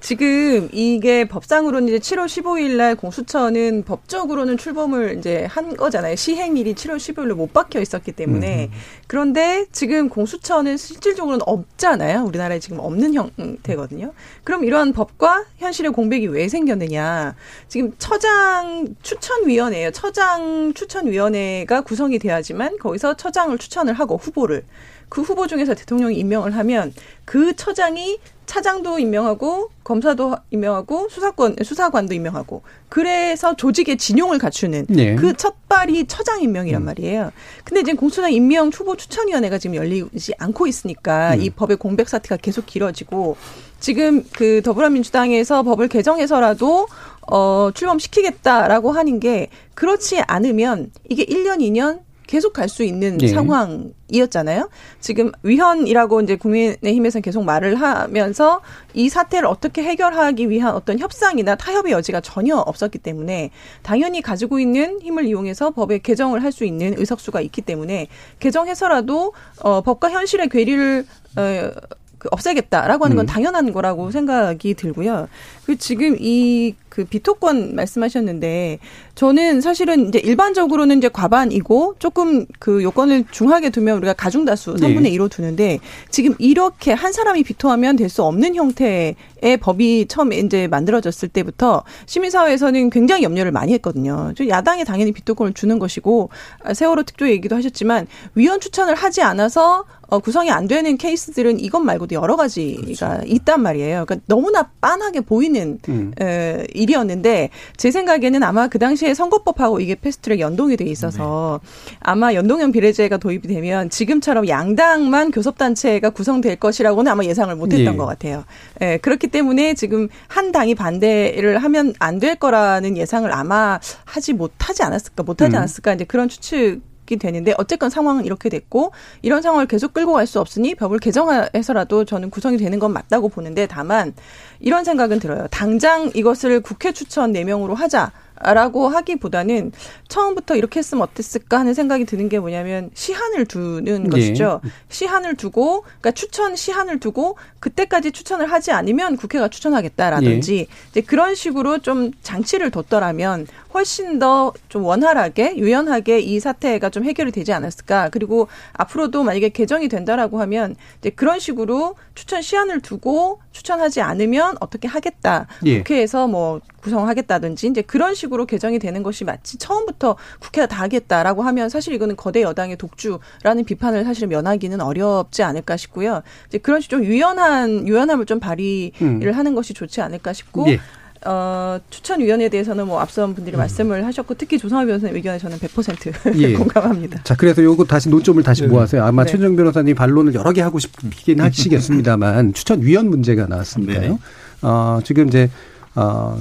[0.00, 6.16] 지금 이게 법상으로는 이제 7월 15일 날 공수처는 법적으로는 출범을 이제 한 거잖아요.
[6.16, 8.70] 시행일이 7월 15일로 못 박혀 있었기 때문에.
[9.06, 12.24] 그런데 지금 공수처는 실질적으로는 없잖아요.
[12.24, 14.12] 우리나라에 지금 없는 형태거든요.
[14.42, 17.34] 그럼 이러한 법과 현실의 공백이 왜 생겼느냐.
[17.68, 19.90] 지금 처장 추천위원회예요.
[19.90, 24.64] 처장 추천위원회가 구성이 돼야지만 거기서 처장을 추천을 하고 후보를
[25.10, 26.94] 그 후보 중에서 대통령이 임명을 하면
[27.26, 28.18] 그 처장이
[28.50, 35.14] 차장도 임명하고 검사도 임명하고 수사권 수사관도 임명하고 그래서 조직의 진용을 갖추는 네.
[35.14, 37.30] 그 첫발이 처장 임명이란 말이에요.
[37.62, 42.66] 근데 지금 공수처장 임명 후보 추천위원회가 지금 열리지 않고 있으니까 이 법의 공백 사태가 계속
[42.66, 43.36] 길어지고
[43.78, 46.88] 지금 그 더불어민주당에서 법을 개정해서라도
[47.30, 53.26] 어 출범시키겠다라고 하는 게 그렇지 않으면 이게 1년 2년 계속 갈 수 있는 예.
[53.26, 54.70] 상황이었잖아요.
[55.00, 58.60] 지금 위헌이라고 이제 국민의힘에서는 계속 말을 하면서
[58.94, 63.50] 이 사태를 어떻게 해결하기 위한 어떤 협상이나 타협의 여지가 전혀 없었기 때문에
[63.82, 68.08] 당연히 가지고 있는 힘을 이용해서 법의 개정을 할 수 있는 의석수가 있기 때문에
[68.40, 73.26] 개정해서라도 어 법과 현실의 괴리를 어그 없애겠다라고 하는 건 음.
[73.26, 75.28] 당연한 거라고 생각이 들고요.
[75.64, 78.80] 그 지금 이그 비토권 말씀하셨는데
[79.14, 85.10] 저는 사실은 이제 일반적으로는 이제 과반이고 조금 그 요건을 중하게 두면 우리가 가중다수 3분의 네.
[85.12, 85.78] 2로 두는데
[86.10, 89.14] 지금 이렇게 한 사람이 비토하면 될 수 없는 형태의
[89.60, 94.32] 법이 처음에 이제 만들어졌을 때부터 시민사회에서는 굉장히 염려를 많이 했거든요.
[94.36, 96.28] 저 야당에 당연히 비토권을 주는 것이고
[96.64, 101.78] 아, 세월호 특조 얘기도 하셨지만 위원 추천을 하지 않아서 어, 구성이 안 되는 케이스들은 이것
[101.78, 104.04] 말고도 여러 가지가 있단 말이에요.
[104.06, 106.12] 그러니까 너무나 빤하게 보이는 음.
[106.20, 111.60] 에, 일이었는데 제 생각에는 아마 그 당시에 선거법하고 이게 패스트트랙 연동이 돼 있어서
[112.00, 117.96] 아마 연동형 비례제가 도입이 되면 지금처럼 양당만 교섭단체가 구성될 것이라고는 아마 예상을 못했던 예.
[117.96, 118.44] 것 같아요.
[118.80, 124.82] 예, 그렇기 때문에 지금 한 당이 반대를 하면 안 될 거라는 예상을 아마 하지 못하지
[124.82, 125.58] 않았을까, 못하지 음.
[125.58, 126.82] 않았을까 이제 그런 추측.
[127.12, 132.04] 이 되는데 어쨌건 상황은 이렇게 됐고 이런 상황을 계속 끌고 갈 수 없으니 법을 개정해서라도
[132.04, 134.14] 저는 구성이 되는 건 맞다고 보는데 다만
[134.60, 135.46] 이런 생각은 들어요.
[135.50, 138.12] 당장 이것을 국회 추천 4명으로 하자.
[138.42, 139.70] 라고 하기보다는
[140.08, 144.08] 처음부터 이렇게 했으면 어땠을까 하는 생각이 드는 게 뭐냐면 시한을 두는 예.
[144.08, 144.62] 것이죠.
[144.88, 151.80] 시한을 두고 그러니까 추천 시한을 두고 그때까지 추천을 하지 않으면 국회가 추천하겠다라든지 이제 그런 식으로
[151.80, 158.08] 좀 장치를 뒀더라면 훨씬 더 좀 원활하게 유연하게 이 사태가 좀 해결이 되지 않았을까.
[158.10, 164.88] 그리고 앞으로도 만약에 개정이 된다라고 하면 이제 그런 식으로 추천 시한을 두고 추천하지 않으면 어떻게
[164.88, 165.46] 하겠다.
[165.64, 165.78] 예.
[165.78, 171.68] 국회에서 뭐 구성하겠다든지 이제 그런 식으로 개정이 되는 것이 맞지 처음부터 국회가 다 하겠다라고 하면
[171.68, 176.22] 사실 이거는 거대 여당의 독주라는 비판을 사실 면하기는 어렵지 않을까 싶고요.
[176.48, 179.32] 이제 그런 식으로 좀 유연한 유연함을 좀 발휘를 음.
[179.32, 180.80] 하는 것이 좋지 않을까 싶고 예.
[181.26, 186.54] 어, 추천위원회에 대해서는 뭐 앞선 분들이 말씀을 하셨고 특히 조성호 변호사님 의견에 저는 100% 예.
[186.56, 187.22] 공감합니다.
[187.24, 188.68] 자, 그래서 요거 다시 논점을 다시 네.
[188.68, 189.04] 모아서요.
[189.04, 189.32] 아마 네.
[189.32, 194.00] 최정 변호사님 반론을 여러 개 하고 싶긴 하시겠습니다만 추천위원 문제가 나왔으니까요.
[194.00, 194.18] 네네.
[194.62, 195.50] 어, 지금 이제
[195.94, 196.40] 어,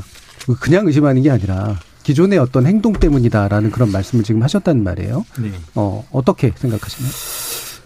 [0.60, 5.26] 그냥 의심하는 게 아니라 기존의 어떤 행동 때문이다라는 그런 말씀을 지금 하셨단 말이에요.
[5.40, 5.52] 네.
[5.76, 7.12] 어, 어떻게 생각하시나요?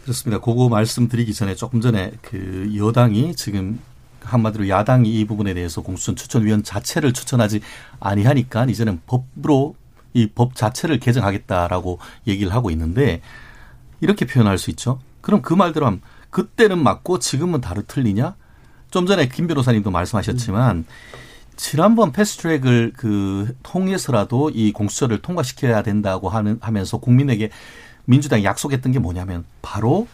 [0.04, 0.42] 그렇습니다.
[0.42, 3.80] 그거 말씀드리기 전에 조금 전에 그 여당이 지금
[4.22, 7.62] 한마디로 야당이 이 부분에 대해서 공수처 추천위원 자체를 추천하지
[8.00, 9.76] 아니하니까 이제는 법으로
[10.14, 13.22] 이 법 자체를 개정하겠다라고 얘기를 하고 있는데
[14.00, 15.00] 이렇게 표현할 수 있죠.
[15.22, 18.36] 그럼 그 말대로 하면 그때는 맞고 지금은 다르 틀리냐?
[18.94, 20.86] 좀 전에 김 변호사님도 말씀하셨지만
[21.56, 27.50] 지난번 패스트트랙을 그 통해서라도 이 공수처를 통과시켜야 된다고 하는 하면서 국민에게
[28.06, 30.08] 민주당이 약속했던 게 뭐냐면 바로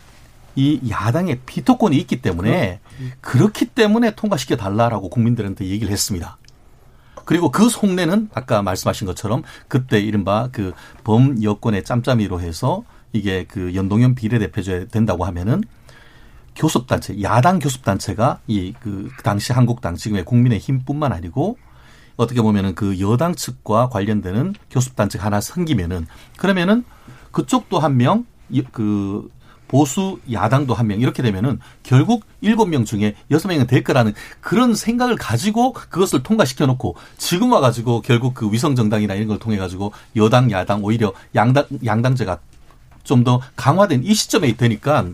[0.56, 2.80] 이 야당의 비토권이 있기 때문에
[3.20, 6.38] 그렇기 때문에 통과시켜 달라라고 국민들한테 얘기를 했습니다.
[7.26, 10.72] 그리고 그 속내는 아까 말씀하신 것처럼 그때 이른바 그
[11.04, 15.64] 범 여권의 짬짬이로 해서 이게 그 연동형 비례대표제 된다고 하면은
[16.60, 21.58] 교섭단체, 야당 교섭단체가 이 그 당시 한국당 지금의 국민의힘뿐만 아니고
[22.18, 26.06] 어떻게 보면은 그 여당 측과 관련되는 교섭단체가 하나 생기면은
[26.38, 26.84] 그러면은
[27.32, 28.26] 그쪽도 한 명,
[28.72, 29.30] 그
[29.70, 34.74] 보수 야당도 한 명 이렇게 되면은 결국 일곱 명 중에 여섯 명은 될 거라는 그런
[34.74, 39.58] 생각을 가지고 그것을 통과시켜 놓고 지금 와 가지고 결국 그 위성 정당이나 이런 걸 통해
[39.58, 42.40] 가지고 여당 야당 오히려 양당 양당제가
[43.04, 45.06] 좀 더 강화된 이 시점에 되니까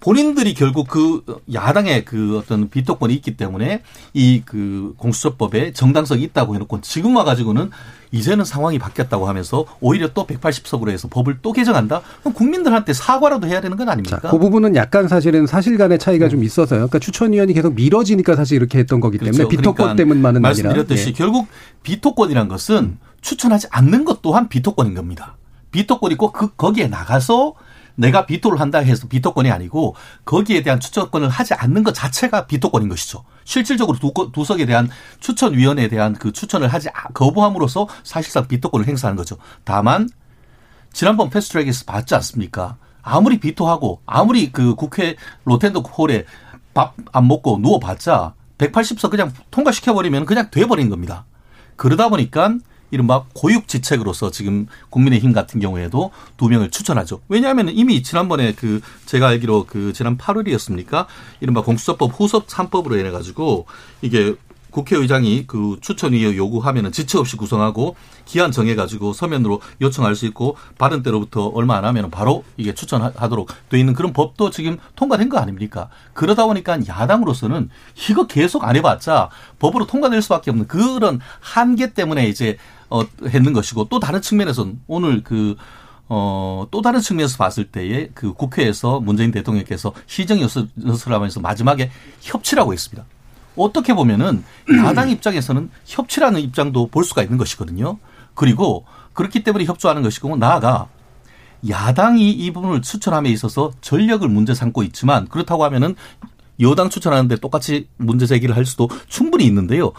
[0.00, 3.82] 본인들이 결국 그 야당의 그 어떤 비토권이 있기 때문에
[4.14, 7.70] 이 그 공수처법에 정당성이 있다고 해놓고 지금 와가지고는
[8.12, 12.00] 이제는 상황이 바뀌었다고 하면서 오히려 또 180석으로 해서 법을 또 개정한다?
[12.20, 14.20] 그럼 국민들한테 사과라도 해야 되는 건 아닙니까?
[14.22, 16.78] 자, 그 부분은 약간 사실은 사실간의 차이가 좀 있어서요.
[16.78, 19.48] 그러니까 추천위원이 계속 미뤄지니까 사실 이렇게 했던 거기 때문에 그렇죠.
[19.50, 20.48] 비토권 그러니까 때문만은 아니라.
[20.48, 21.12] 말씀드렸듯이 예.
[21.12, 21.48] 결국
[21.82, 25.36] 비토권이란 것은 추천하지 않는 것 또한 비토권인 겁니다.
[25.70, 27.54] 비토권이 꼭 그, 거기에 나가서
[27.98, 33.24] 내가 비토를 한다 해서 비토권이 아니고 거기에 대한 추천권을 하지 않는 것 자체가 비토권인 것이죠.
[33.44, 33.98] 실질적으로
[34.32, 39.36] 두, 석에 대한 추천위원회에 대한 그 추천을 하지 아- 거부함으로써 사실상 비토권을 행사하는 거죠.
[39.64, 40.08] 다만
[40.92, 42.76] 지난번 패스트트랙에서 봤지 않습니까?
[43.02, 46.24] 아무리 비토하고 아무리 그 국회 로텐더 홀에
[46.74, 51.24] 밥 안 먹고 누워봤자 180석 그냥 통과시켜버리면 그냥 돼버린 겁니다.
[51.76, 52.54] 그러다 보니까
[52.90, 57.20] 이른바 고육지책으로서 지금 국민의힘 같은 경우에도 두 명을 추천하죠.
[57.28, 61.06] 왜냐하면 이미 지난번에 그 제가 알기로 그 지난 8월이었습니까?
[61.40, 63.66] 이른바 공수처법 후속 3법으로 인해 가지고
[64.02, 64.34] 이게
[64.70, 71.46] 국회의장이 그 추천위에 요구하면은 지체 없이 구성하고 기한 정해가지고 서면으로 요청할 수 있고 받은 때로부터
[71.46, 75.88] 얼마 안 하면은 바로 이게 추천하도록 돼 있는 그런 법도 지금 통과된 거 아닙니까?
[76.12, 77.70] 그러다 보니까 야당으로서는
[78.10, 82.58] 이거 계속 안 해봤자 법으로 통과될 수밖에 없는 그런 한계 때문에 이제
[82.90, 85.56] 어 했는 것이고 또 다른 측면에서는 오늘 그
[86.10, 91.90] 어, 또 다른 측면에서 봤을 때에 그 국회에서 문재인 대통령께서 시정 연설하면서 마지막에
[92.22, 93.04] 협치라고 했습니다.
[93.58, 94.44] 어떻게 보면은
[94.84, 97.98] 야당 입장에서는 협치라는 입장도 볼 수가 있는 것이거든요.
[98.34, 100.88] 그리고 그렇기 때문에 협조하는 것이고 나아가
[101.68, 105.96] 야당이 이 부분을 추천함에 있어서 전력을 문제 삼고 있지만 그렇다고 하면은
[106.60, 109.92] 여당 추천하는데 똑같이 문제 제기를 할 수도 충분히 있는데요.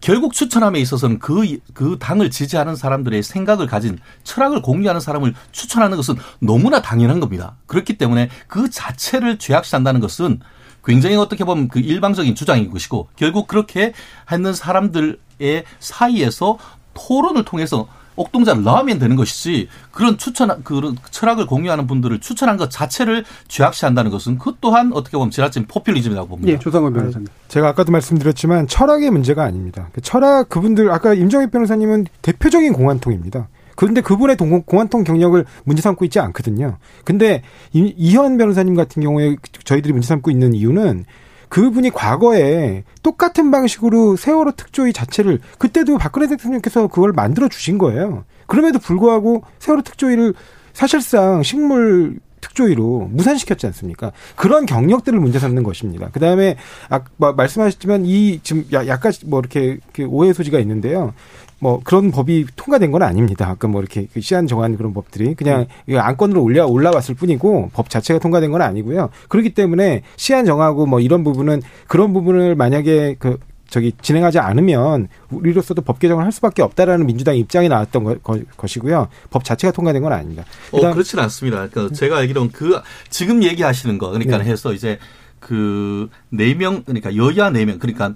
[0.00, 6.16] 결국 추천함에 있어서는 그, 그 당을 지지하는 사람들의 생각을 가진 철학을 공유하는 사람을 추천하는 것은
[6.40, 7.56] 너무나 당연한 겁니다.
[7.66, 10.40] 그렇기 때문에 그 자체를 죄악시한다는 것은
[10.84, 13.92] 굉장히 어떻게 보면 그 일방적인 주장인 것이고 결국 그렇게
[14.24, 16.58] 하는 사람들의 사이에서
[16.94, 23.24] 토론을 통해서 옥동자를 넣으면 되는 것이지 그런 추천 그런 철학을 공유하는 분들을 추천한 것 자체를
[23.48, 26.52] 죄악시한다는 것은 그 또한 어떻게 보면 지나친 포퓰리즘이라고 봅니다.
[26.52, 27.28] 예, 조상원 변호사님.
[27.48, 29.88] 제가 아까도 말씀드렸지만 철학의 문제가 아닙니다.
[29.92, 33.48] 그 철학 그분들 아까 임정희 변호사님은 대표적인 공안통입니다.
[33.76, 36.78] 그런데 그분의 동, 공안통 경력을 문제 삼고 있지 않거든요.
[37.04, 41.04] 근데 이, 이현 변호사님 같은 경우에 저희들이 문제 삼고 있는 이유는
[41.48, 48.24] 그분이 과거에 똑같은 방식으로 세월호 특조위 자체를 그때도 박근혜 대통령께서 그걸 만들어 주신 거예요.
[48.46, 50.32] 그럼에도 불구하고 세월호 특조위를
[50.72, 54.12] 사실상 식물 특조위로 무산시켰지 않습니까?
[54.34, 56.08] 그런 경력들을 문제 삼는 것입니다.
[56.12, 56.56] 그 다음에
[56.88, 61.14] 아, 뭐 말씀하셨지만 이 지금 약간 뭐 이렇게 오해 소지가 있는데요.
[61.62, 63.48] 뭐 그런 법이 통과된 건 아닙니다.
[63.48, 65.96] 아까 뭐 이렇게 그 시한 정한 그런 법들이 그냥 음.
[65.96, 69.10] 안건으로 올려 올라왔을 뿐이고 법 자체가 통과된 건 아니고요.
[69.28, 73.38] 그렇기 때문에 시한 정하고 뭐 이런 부분은 그런 부분을 만약에 그
[73.70, 79.06] 저기 진행하지 않으면 우리로서도 법 개정을 할 수밖에 없다라는 민주당 입장이 나왔던 거, 것이고요.
[79.30, 80.44] 법 자체가 통과된 건 아닙니다.
[80.72, 81.68] 어, 그렇지는 않습니다.
[81.68, 84.46] 그러니까 제가 알기로는 그 지금 얘기하시는 거 그러니까 네.
[84.46, 84.98] 해서 이제
[85.38, 88.14] 그 네 명 그러니까 여야 네 명 그러니까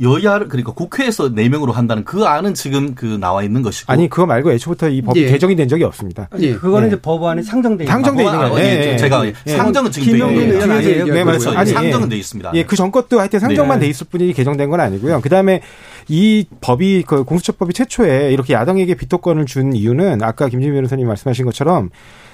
[0.00, 4.26] 여야를 그러니까 국회에서 네 명으로 한다는 그 안은 지금 그 나와 있는 것이고 아니 그거
[4.26, 5.26] 말고 애초부터 이 법이 예.
[5.30, 6.28] 개정이 된 적이 없습니다.
[6.38, 6.54] 예.
[6.54, 6.92] 그거는 예.
[6.92, 8.58] 이제 법안에 상정돼 있는 상정돼 있는 거예요.
[8.58, 8.92] 예.
[8.92, 8.96] 예.
[8.96, 9.32] 제가 예.
[9.46, 11.04] 상정은 지금 돼 있는 아니에요.
[11.06, 11.50] 네, 그렇죠.
[11.50, 12.52] 아니, 상정은 돼 있습니다.
[12.54, 13.86] 예, 그 전 것도 하여튼 상정만 네.
[13.86, 15.22] 돼 있을 뿐이지 개정된 건 아니고요.
[15.22, 15.62] 그다음에
[16.08, 21.88] 이 법이 그 공수처법이 최초에 이렇게 야당에게 비토권을 준 이유는 아까 김진미 변호사님 말씀하신 것처럼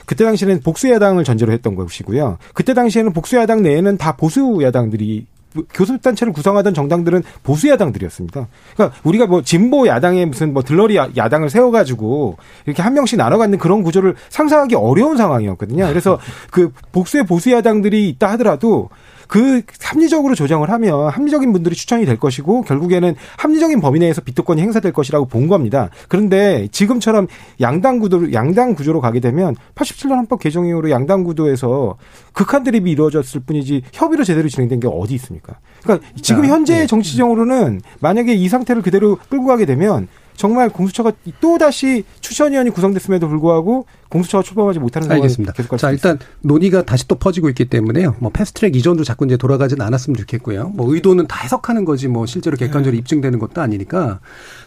[0.04, 2.38] 그때 당시에는 복수 야당을 전제로 했던 것이고요.
[2.54, 5.26] 그때 당시에는 복수 야당 내에는 다 보수 야당들이
[5.74, 8.48] 교섭 단체를 구성하던 정당들은 보수 야당들이었습니다.
[8.74, 12.36] 그러니까 우리가 뭐 진보 야당에 무슨 뭐 들러리 야당을 세워가지고
[12.66, 15.86] 이렇게 한 명씩 나눠 갖는 그런 구조를 상상하기 어려운 상황이었거든요.
[15.88, 16.18] 그래서
[16.50, 18.88] 그 복수의 보수 야당들이 있다 하더라도
[19.32, 24.92] 그 합리적으로 조정을 하면 합리적인 분들이 추천이 될 것이고 결국에는 합리적인 범위 내에서 비토권이 행사될
[24.92, 25.88] 것이라고 본 겁니다.
[26.08, 31.96] 그런데 지금처럼 양당 구도 양당 구조로 가게 되면 87년 헌법 개정 이후로 양당 구도에서
[32.34, 35.60] 극한 대립이 이루어졌을 뿐이지 협의로 제대로 진행된 게 어디 있습니까?
[35.82, 36.86] 그러니까 지금 현재 네.
[36.86, 43.86] 정치적으로는 만약에 이 상태를 그대로 끌고 가게 되면 정말 공수처가 또 다시 추천위원이 구성됐음에도 불구하고
[44.08, 45.52] 공수처가 출범하지 못하는 상황이 알겠습니다.
[45.52, 48.16] 계속 자 일단 논의가 다시 또 퍼지고 있기 때문에요.
[48.18, 50.70] 뭐 패스트트랙 이전도 자꾸 이제 돌아가지는 않았으면 좋겠고요.
[50.74, 52.98] 뭐 의도는 다 해석하는 거지 뭐 실제로 객관적으로 네.
[52.98, 54.20] 입증되는 것도 아니니까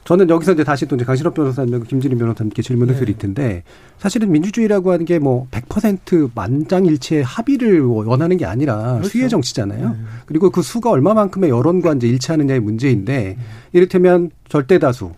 [0.05, 2.99] 저는 여기서 이제 다시 또 이제 강신업 변호사님, 김진희 변호사님께 질문을 네.
[2.99, 3.63] 드릴 텐데
[3.99, 9.09] 사실은 민주주의라고 하는 게 뭐 100% 만장일치의 합의를 원하는 게 아니라 그렇죠.
[9.09, 9.89] 수의 정치잖아요.
[9.89, 9.95] 네.
[10.27, 13.37] 그리고 그 수가 얼마만큼의 여론과 이제 일치하느냐의 문제인데 네.
[13.73, 15.13] 이를테면 절대다수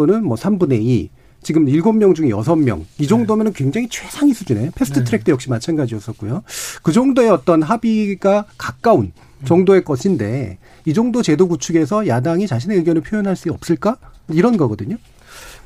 [0.00, 1.10] 또는 뭐 3분의 2
[1.42, 6.42] 지금 7명 중에 6명 이 정도면 은 굉장히 최상위 수준의 패스트 트랙 때 역시 마찬가지였었고요.
[6.82, 9.12] 그 정도의 어떤 합의가 가까운
[9.44, 13.98] 정도의 것인데 이 정도 제도 구축에서 야당이 자신의 의견을 표현할 수 없을까?
[14.30, 14.96] 이런 거거든요.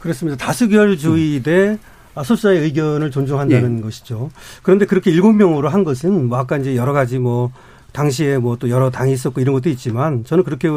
[0.00, 0.36] 그렇습니다.
[0.44, 1.78] 다수결주의 대
[2.16, 3.82] 소수자의 의견을 존중한다는 예.
[3.82, 4.30] 것이죠.
[4.64, 7.52] 그런데 그렇게 일곱 명으로 한 것은 뭐 아까 이제 여러 가지 뭐
[7.94, 10.68] 당시에 뭐 또 여러 당이 있었고 이런 것도 있지만 저는 그렇게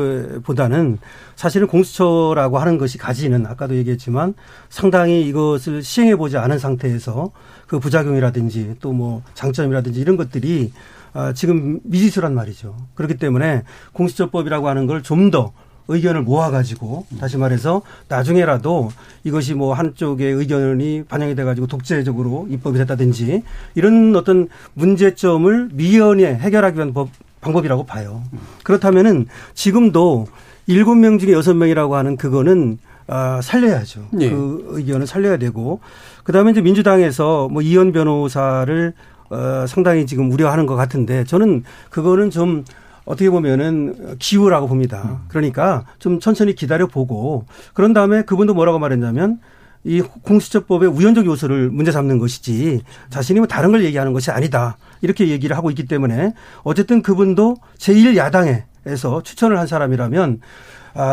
[0.43, 0.99] 보다는
[1.36, 4.34] 사실은 공수처라고 하는 것이 가지는 아까도 얘기했지만
[4.69, 7.32] 상당히 이것을 시행해 보지 않은 상태에서
[7.67, 10.71] 그 부작용이라든지 또 뭐 장점이라든지 이런 것들이
[11.13, 12.75] 아, 지금 미지수란 말이죠.
[12.95, 15.51] 그렇기 때문에 공수처법이라고 하는 걸 좀 더
[15.88, 18.91] 의견을 모아가지고 다시 말해서 나중에라도
[19.23, 23.43] 이것이 뭐 한쪽의 의견이 반영이 돼가지고 독재적으로 입법이 됐다든지
[23.76, 27.10] 이런 어떤 문제점을 미연에 해결하기 위한 법,
[27.41, 28.23] 방법이라고 봐요.
[28.63, 30.28] 그렇다면은 지금도
[30.67, 34.10] 일곱 명 중에 여섯 명이라고 하는 그거는 아, 살려야죠.
[34.12, 34.30] 네.
[34.30, 35.80] 그 의견을 살려야 되고
[36.26, 38.93] 그다음에 이제 민주당에서 뭐 이현 변호사를
[39.30, 42.65] 어, 상당히 지금 우려하는 것 같은데 저는 그거는 좀
[43.08, 45.22] 어떻게 보면은 기우라고 봅니다.
[45.30, 49.39] 그러니까 좀 천천히 기다려 보고 그런 다음에 그분도 뭐라고 말했냐면
[49.86, 54.78] 이 공수처법의 우연적 요소를 문제 삼는 것이지 자신이 뭐 다른 걸 얘기하는 것이 아니다.
[55.01, 56.34] 이렇게 얘기를 하고 있기 때문에
[56.64, 60.41] 어쨌든 그분도 제1야당에서 추천을 한 사람이라면 아,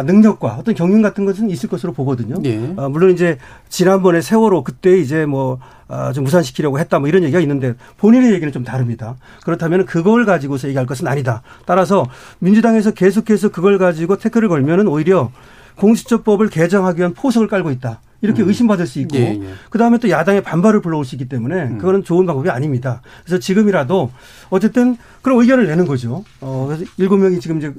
[0.04, 2.36] 능력과 어떤 경륜 같은 것은 있을 것으로 보거든요.
[2.44, 2.74] 예.
[2.76, 5.58] 아, 물론 이제 지난번에 세월호 그때 이제 뭐,
[5.88, 9.16] 아, 좀 무산시키려고 했다 뭐 이런 얘기가 있는데 본인의 얘기는 좀 다릅니다.
[9.44, 11.42] 그렇다면 그걸 가지고서 얘기할 것은 아니다.
[11.66, 12.06] 따라서
[12.38, 15.30] 민주당에서 계속해서 그걸 가지고 태클을 걸면은 오히려
[15.76, 18.00] 공수처법을 개정하기 위한 포석을 깔고 있다.
[18.22, 18.48] 이렇게 음.
[18.48, 19.48] 의심받을 수 있고 예, 예.
[19.68, 21.78] 그다음에 또 야당의 반발을 불러올 수 있기 때문에 음.
[21.78, 23.02] 그거는 좋은 방법이 아닙니다.
[23.22, 24.10] 그래서 지금이라도
[24.48, 26.24] 어쨌든 그런 의견을 내는 거죠.
[26.40, 27.74] 어, 그래서 일곱 명이 지금 이제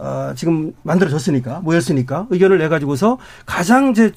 [0.00, 4.12] 어, 어, 지금 만들어졌으니까 모였으니까 의견을 내 가지고서 가장 제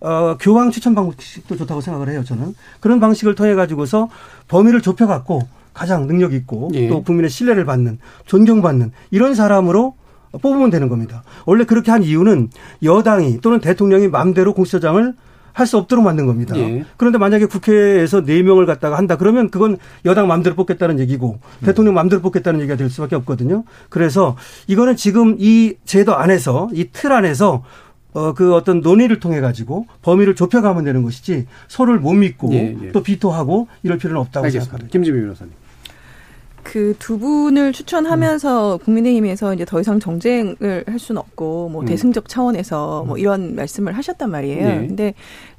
[0.00, 2.22] 어, 교황 추천 방식도 좋다고 생각을 해요.
[2.24, 4.08] 저는 그런 방식을 통해 가지고서
[4.48, 5.42] 범위를 좁혀 갖고
[5.74, 6.88] 가장 능력 있고 예.
[6.88, 9.94] 또 국민의 신뢰를 받는 존경받는 이런 사람으로
[10.40, 11.22] 뽑으면 되는 겁니다.
[11.44, 12.50] 원래 그렇게 한 이유는
[12.82, 15.14] 여당이 또는 대통령이 마음대로 공수처장을
[15.56, 16.54] 할 수 없도록 만든 겁니다.
[16.58, 16.84] 예.
[16.98, 22.60] 그런데 만약에 국회에서 네명을 갖다가 한다 그러면 그건 여당 마음대로 뽑겠다는 얘기고 대통령 마음대로 뽑겠다는
[22.60, 23.64] 얘기가 될 수밖에 없거든요.
[23.88, 24.36] 그래서
[24.66, 27.64] 이거는 지금 이 제도 안에서 이 틀 안에서
[28.12, 32.92] 어, 그 어떤 논의를 통해 가지고 범위를 좁혀가면 되는 것이지 서로를 못 믿고 예, 예.
[32.92, 34.64] 또 비토하고 이럴 필요는 없다고 알겠습니다.
[34.64, 34.92] 생각합니다.
[34.92, 35.52] 김지미 변호사님.
[36.72, 41.86] 그 두 분을 추천하면서 국민의힘에서 이제 더 이상 정쟁을 할 수는 없고 뭐 음.
[41.86, 44.66] 대승적 차원에서 뭐 이런 말씀을 하셨단 말이에요.
[44.66, 44.86] 네.
[44.88, 45.14] 근데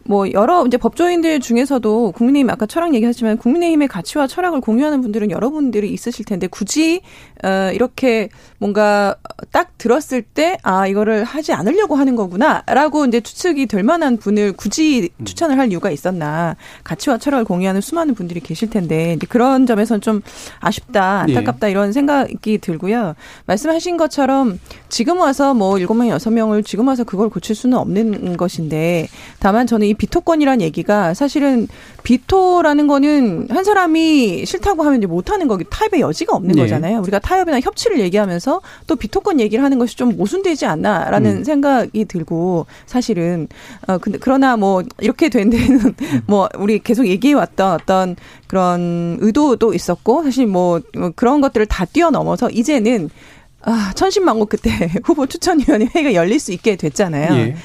[0.07, 5.91] 뭐 여러 이제 법조인들 중에서도 국민의힘 아까 철학 얘기하셨지만 국민의힘의 가치와 철학을 공유하는 분들은 여러분들이
[5.91, 7.01] 있으실 텐데 굳이
[7.43, 8.29] 어 이렇게
[8.59, 9.15] 뭔가
[9.51, 15.09] 딱 들었을 때 아 이거를 하지 않으려고 하는 거구나라고 이제 추측이 될 만한 분을 굳이
[15.23, 16.55] 추천을 할 이유가 있었나.
[16.83, 20.21] 가치와 철학을 공유하는 수많은 분들이 계실 텐데 이제 그런 점에서는 좀
[20.59, 21.35] 아쉽다 예.
[21.35, 23.15] 안타깝다 이런 생각이 들고요.
[23.45, 28.37] 말씀하신 것처럼 지금 와서 뭐 일곱 명 여섯 명을 지금 와서 그걸 고칠 수는 없는
[28.37, 29.07] 것인데
[29.39, 31.67] 다만 저는 이 비토권이라는 얘기가 사실은
[32.03, 36.61] 비토라는 거는 한 사람이 싫다고 하면 이제 못하는 거기 타협의 여지가 없는 네.
[36.61, 37.01] 거잖아요.
[37.01, 41.43] 우리가 타협이나 협치를 얘기하면서 또 비토권 얘기를 하는 것이 좀 모순되지 않나라는 음.
[41.43, 43.47] 생각이 들고 사실은
[43.87, 46.21] 어 근데 그러나 뭐 이렇게 된 데는 음.
[46.27, 48.15] 뭐 우리 계속 얘기해 왔던 어떤
[48.47, 50.81] 그런 의도도 있었고 사실 뭐
[51.15, 53.09] 그런 것들을 다 뛰어넘어서 이제는
[53.61, 57.33] 아, 천신만고 끝에 후보 추천위원회 회의가 열릴 수 있게 됐잖아요.
[57.35, 57.55] 예.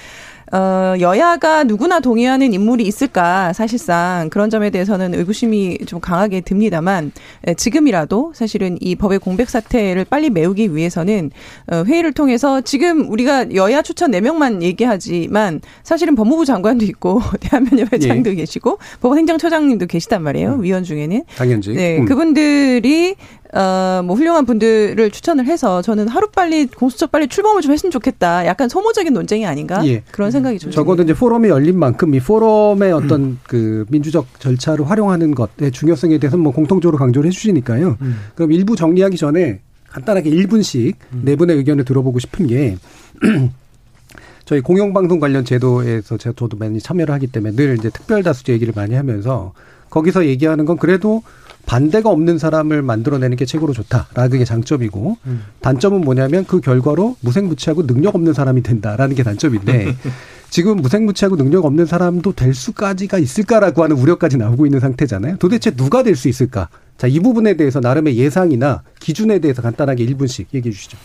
[0.52, 7.12] 어, 여야가 누구나 동의하는 인물이 있을까 사실상 그런 점에 대해서는 의구심이 좀 강하게 듭니다만
[7.46, 11.30] 에, 지금이라도 사실은 이 법의 공백 사태를 빨리 메우기 위해서는
[11.70, 18.30] 어, 회의를 통해서 지금 우리가 여야 추천 4명만 얘기하지만 사실은 법무부 장관도 있고 대한변협 회장도
[18.30, 18.34] 예.
[18.34, 21.72] 계시고 법원행정처장님도 계시단 말이에요 위원 중에는 당연지.
[21.72, 22.04] 네, 음.
[22.04, 23.16] 그분들이
[23.54, 28.46] 어, 뭐 훌륭한 분들을 추천을 해서 저는 하루 빨리 공수처 빨리 출범을 좀 했으면 좋겠다.
[28.46, 30.02] 약간 소모적인 논쟁이 아닌가 예.
[30.10, 34.88] 그런 생각 이 좀 적어도 이제 포럼이 열린 만큼 이 포럼의 어떤 그 민주적 절차를
[34.90, 37.98] 활용하는 것의 중요성에 대해서는 뭐 공통적으로 강조를 해주시니까요.
[38.34, 42.76] 그럼 일부 정리하기 전에 간단하게 1분씩 네 분의 의견을 들어보고 싶은 게
[44.44, 48.94] 저희 공영방송 관련 제도에서 제가 저도 많이 참여를 하기 때문에 늘 이제 특별다수제 얘기를 많이
[48.94, 49.52] 하면서
[49.90, 51.22] 거기서 얘기하는 건 그래도
[51.66, 55.16] 반대가 없는 사람을 만들어내는 게 최고로 좋다라는 게 장점이고
[55.60, 59.96] 단점은 뭐냐면 그 결과로 무색무취하고 능력 없는 사람이 된다라는 게 단점인데
[60.50, 65.36] 지금 무색무취하고 능력 없는 사람도 될 수까지가 있을까라고 하는 우려까지 나오고 있는 상태잖아요.
[65.38, 66.68] 도대체 누가 될 수 있을까?
[66.98, 70.98] 자, 이 부분에 대해서 나름의 예상이나 기준에 대해서 간단하게 1분씩 얘기해 주시죠.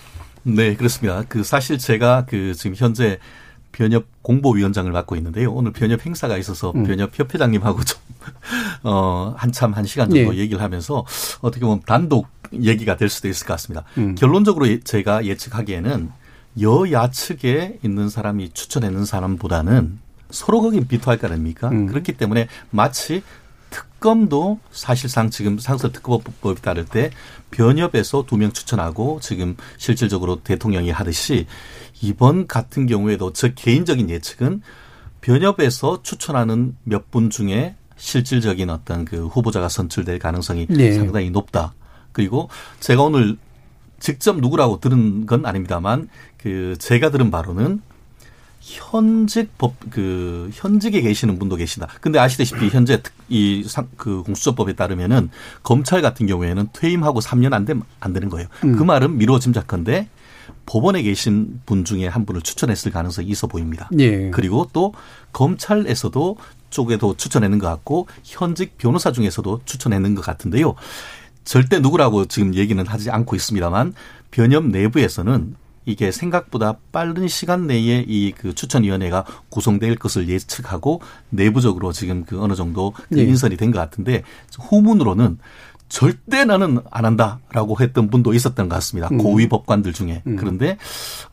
[0.43, 1.23] 네, 그렇습니다.
[1.29, 3.19] 그 사실 제가 그 지금 현재
[3.77, 5.51] 변협 공보위원장을 맡고 있는데요.
[5.53, 6.83] 오늘 변협 행사가 있어서 음.
[6.83, 7.99] 변협 협회장님하고 좀,
[8.81, 10.39] 어, 한참 한 시간 정도 예.
[10.39, 11.05] 얘기를 하면서
[11.41, 13.85] 어떻게 보면 단독 얘기가 될 수도 있을 것 같습니다.
[13.99, 14.15] 음.
[14.15, 16.09] 결론적으로 예- 제가 예측하기에는
[16.59, 19.99] 여야 측에 있는 사람이 추천하는 사람보다는
[20.31, 21.69] 서로 거긴 비토할 거 아닙니까?
[21.69, 21.85] 음.
[21.85, 23.21] 그렇기 때문에 마치
[23.69, 27.11] 특검도 사실상 지금 상설 특검법에 따를 때
[27.51, 31.45] 변협에서 두 명 추천하고 지금 실질적으로 대통령이 하듯이
[32.01, 34.61] 이번 같은 경우에도 저 개인적인 예측은
[35.21, 40.93] 변협에서 추천하는 몇 분 중에 실질적인 어떤 그 후보자가 선출될 가능성이 네.
[40.93, 41.73] 상당히 높다.
[42.11, 43.37] 그리고 제가 오늘
[43.99, 47.81] 직접 누구라고 들은 건 아닙니다만 그 제가 들은 바로는
[48.61, 51.87] 현직 법 그 현직에 계시는 분도 계시다.
[52.01, 55.29] 근데 아시다시피 현재 이그 공수처법에 따르면은
[55.63, 58.47] 검찰 같은 경우에는 퇴임하고 3년 안 되면 안 되는 거예요.
[58.65, 58.75] 음.
[58.75, 60.07] 그 말은 미루어 짐작컨대
[60.67, 63.89] 법원에 계신 분 중에 한 분을 추천했을 가능성이 있어 보입니다.
[63.97, 64.29] 예.
[64.29, 64.93] 그리고 또
[65.33, 66.37] 검찰에서도
[66.69, 70.75] 쪽에도 추천했는 것 같고 현직 변호사 중에서도 추천했는 것 같은데요.
[71.45, 73.93] 절대 누구라고 지금 얘기는 하지 않고 있습니다만
[74.29, 75.55] 변협 내부에서는
[75.85, 82.55] 이게 생각보다 빠른 시간 내에 이 그 추천위원회가 구성될 것을 예측하고 내부적으로 지금 그 어느
[82.55, 83.23] 정도 그 예.
[83.23, 84.23] 인선이 된 것 같은데
[84.59, 85.39] 후문으로는
[85.89, 89.07] 절대 나는 안 한다라고 했던 분도 있었던 것 같습니다.
[89.11, 89.17] 음.
[89.17, 90.21] 고위 법관들 중에.
[90.27, 90.35] 음.
[90.35, 90.77] 그런데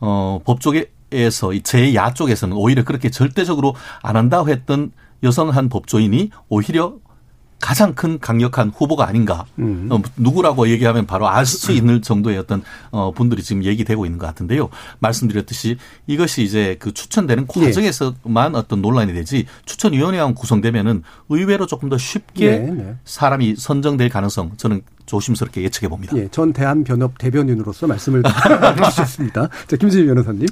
[0.00, 4.92] 어 법조계에서 이 제야 쪽에서는 오히려 그렇게 절대적으로 안 한다고 했던
[5.22, 6.94] 여성 한 법조인이 오히려
[7.64, 9.46] 가장 큰 강력한 후보가 아닌가.
[9.58, 9.88] 음.
[9.90, 14.26] 어, 누구라고 얘기하면 바로 알 수 있는 정도의 어떤 어 분들이 지금 얘기되고 있는 것
[14.26, 14.68] 같은데요.
[14.98, 17.60] 말씀드렸듯이 이것이 이제 그 추천되는 예.
[17.64, 22.96] 과정에서만 어떤 논란이 되지 추천위원회가 구성되면은 의외로 조금 더 쉽게 네, 네.
[23.04, 26.16] 사람이 선정될 가능성 저는 조심스럽게 예측해 봅니다.
[26.16, 28.22] 예, 전 대한변협 대변인으로서 말씀을
[28.90, 29.48] 주셨습니다.
[29.66, 30.46] 자, 김지희 변호사님.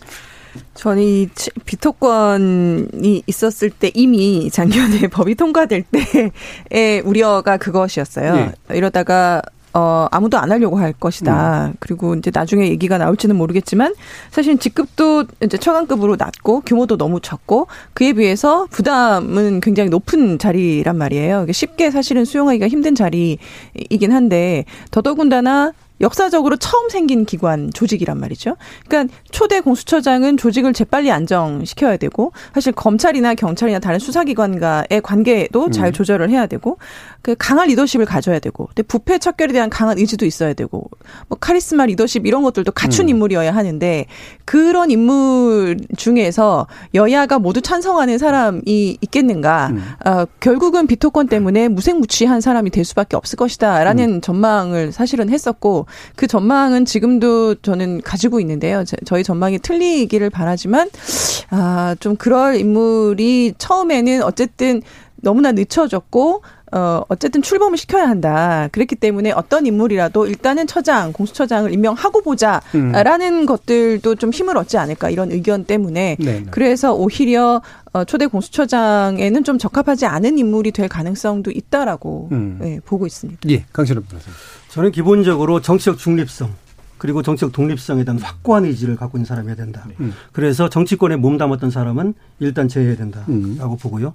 [0.74, 5.84] 저는 이 치- 비토권이 있었을 때 이미 작년에 법이 통과될
[6.70, 8.34] 때의 우려가 그것이었어요.
[8.70, 9.42] 이러다가
[9.74, 11.72] 어, 아무도 안 하려고 할 것이다.
[11.80, 13.94] 그리고 이제 나중에 얘기가 나올지는 모르겠지만
[14.30, 21.44] 사실 직급도 이제 처관급으로 낮고 규모도 너무 적고 그에 비해서 부담은 굉장히 높은 자리란 말이에요.
[21.44, 25.72] 이게 쉽게 사실은 수용하기가 힘든 자리이긴 한데 더더군다나
[26.03, 28.57] 역사적으로 처음 생긴 기관 조직이란 말이죠.
[28.88, 35.92] 그러니까 초대 공수처장은 조직을 재빨리 안정시켜야 되고 사실 검찰이나 경찰이나 다른 수사기관과의 관계도 잘 음.
[35.92, 36.78] 조절을 해야 되고
[37.22, 40.90] 그 강한 리더십을 가져야 되고 근데 부패 척결에 대한 강한 의지도 있어야 되고
[41.28, 43.11] 뭐 카리스마 리더십 이런 것들도 갖춘 음.
[43.11, 44.07] 인물이어야 하는데
[44.44, 49.72] 그런 인물 중에서 여야가 모두 찬성하는 사람이 있겠는가?
[50.05, 55.86] 어, 결국은 비토권 때문에 무색무취한 사람이 될 수밖에 없을 것이다라는 전망을 사실은 했었고
[56.16, 58.84] 그 전망은 지금도 저는 가지고 있는데요.
[58.84, 60.88] 제- 저희 전망이 틀리기를 바라지만
[61.51, 64.82] 아, 좀 그럴 인물이 처음에는 어쨌든
[65.16, 66.43] 너무나 늦춰졌고
[66.73, 68.68] 어, 어쨌든 출범을 시켜야 한다.
[68.73, 75.31] 그렇기 때문에 어떤 인물이라도 일단은 처장, 공수처장을 임명하고 보자라는 것들도 좀 힘을 얻지 않을까 이런
[75.31, 76.45] 의견 때문에 네, 네.
[76.51, 77.61] 그래서 오히려
[77.93, 82.59] 어, 초대 공수처장에는 좀 적합하지 않은 인물이 될 가능성도 있다라고 음.
[82.62, 83.51] 예, 보고 있습니다.
[83.51, 84.35] 예, 강신업 변호사님.
[84.70, 86.51] 저는 기본적으로 정치적 중립성
[86.97, 89.85] 그리고 정치적 독립성에 대한 확고한 의지를 갖고 있는 사람이어야 된다.
[89.99, 90.14] 음.
[90.31, 94.14] 그래서 정치권에 몸담았던 사람은 일단 제외해야 된다라고 보고요.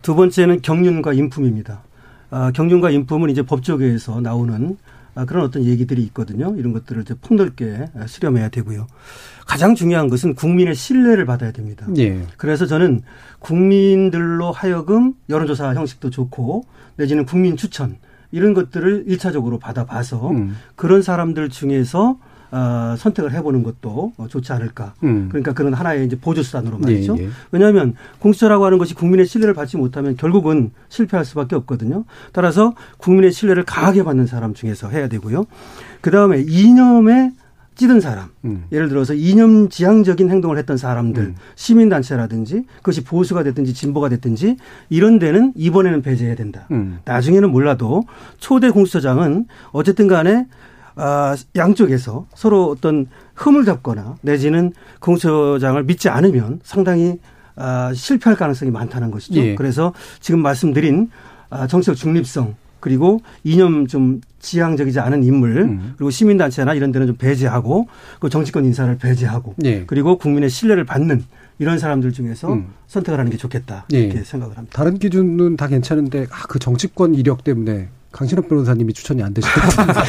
[0.00, 1.82] 두 번째는 경륜과 인품입니다.
[2.32, 4.78] 아, 경륜과 인품은 이제 법조계에서 나오는
[5.14, 6.54] 아, 그런 어떤 얘기들이 있거든요.
[6.56, 8.86] 이런 것들을 이제 폭넓게 수렴해야 되고요.
[9.46, 11.86] 가장 중요한 것은 국민의 신뢰를 받아야 됩니다.
[11.98, 12.22] 예.
[12.38, 13.02] 그래서 저는
[13.38, 16.64] 국민들로 하여금 여론조사 형식도 좋고
[16.96, 17.96] 내지는 국민 추천
[18.30, 20.56] 이런 것들을 일차적으로 받아봐서 음.
[20.74, 22.18] 그런 사람들 중에서
[22.52, 24.92] 어, 선택을 해보는 것도 어, 좋지 않을까.
[25.02, 25.28] 음.
[25.30, 27.16] 그러니까 그런 하나의 이제 보조 수단으로 말이죠.
[27.18, 27.28] 예, 예.
[27.50, 32.04] 왜냐하면 공수처라고 하는 것이 국민의 신뢰를 받지 못하면 결국은 실패할 수밖에 없거든요.
[32.32, 35.46] 따라서 국민의 신뢰를 강하게 받는 사람 중에서 해야 되고요.
[36.02, 37.32] 그 다음에 이념에
[37.74, 38.64] 찌든 사람, 음.
[38.70, 44.58] 예를 들어서 이념 지향적인 행동을 했던 사람들, 시민단체라든지 그것이 보수가 됐든지 진보가 됐든지
[44.90, 46.66] 이런 데는 이번에는 배제해야 된다.
[46.70, 46.98] 음.
[47.06, 48.02] 나중에는 몰라도
[48.38, 50.46] 초대 공수처장은 어쨌든 간에 아,
[51.56, 57.18] 양쪽에서 서로 어떤 흠을 잡거나 내지는 공수처장을 믿지 않으면 상당히
[57.54, 59.40] 아, 실패할 가능성이 많다는 것이죠.
[59.40, 59.54] 예.
[59.54, 61.10] 그래서 지금 말씀드린
[61.50, 65.94] 아, 정치적 중립성 그리고 이념 좀 지향적이지 않은 인물 음.
[65.96, 67.86] 그리고 시민단체나 이런 데는 좀 배제하고
[68.18, 69.84] 그 정치권 인사를 배제하고 예.
[69.86, 71.24] 그리고 국민의 신뢰를 받는
[71.58, 72.72] 이런 사람들 중에서 음.
[72.88, 74.00] 선택을 하는 게 좋겠다 예.
[74.00, 74.76] 이렇게 생각을 합니다.
[74.76, 79.60] 다른 기준은 다 괜찮은데 아, 그 정치권 이력 때문에 강신업 변호사님이 추천이 안 되실 것
[79.76, 80.00] 같은데.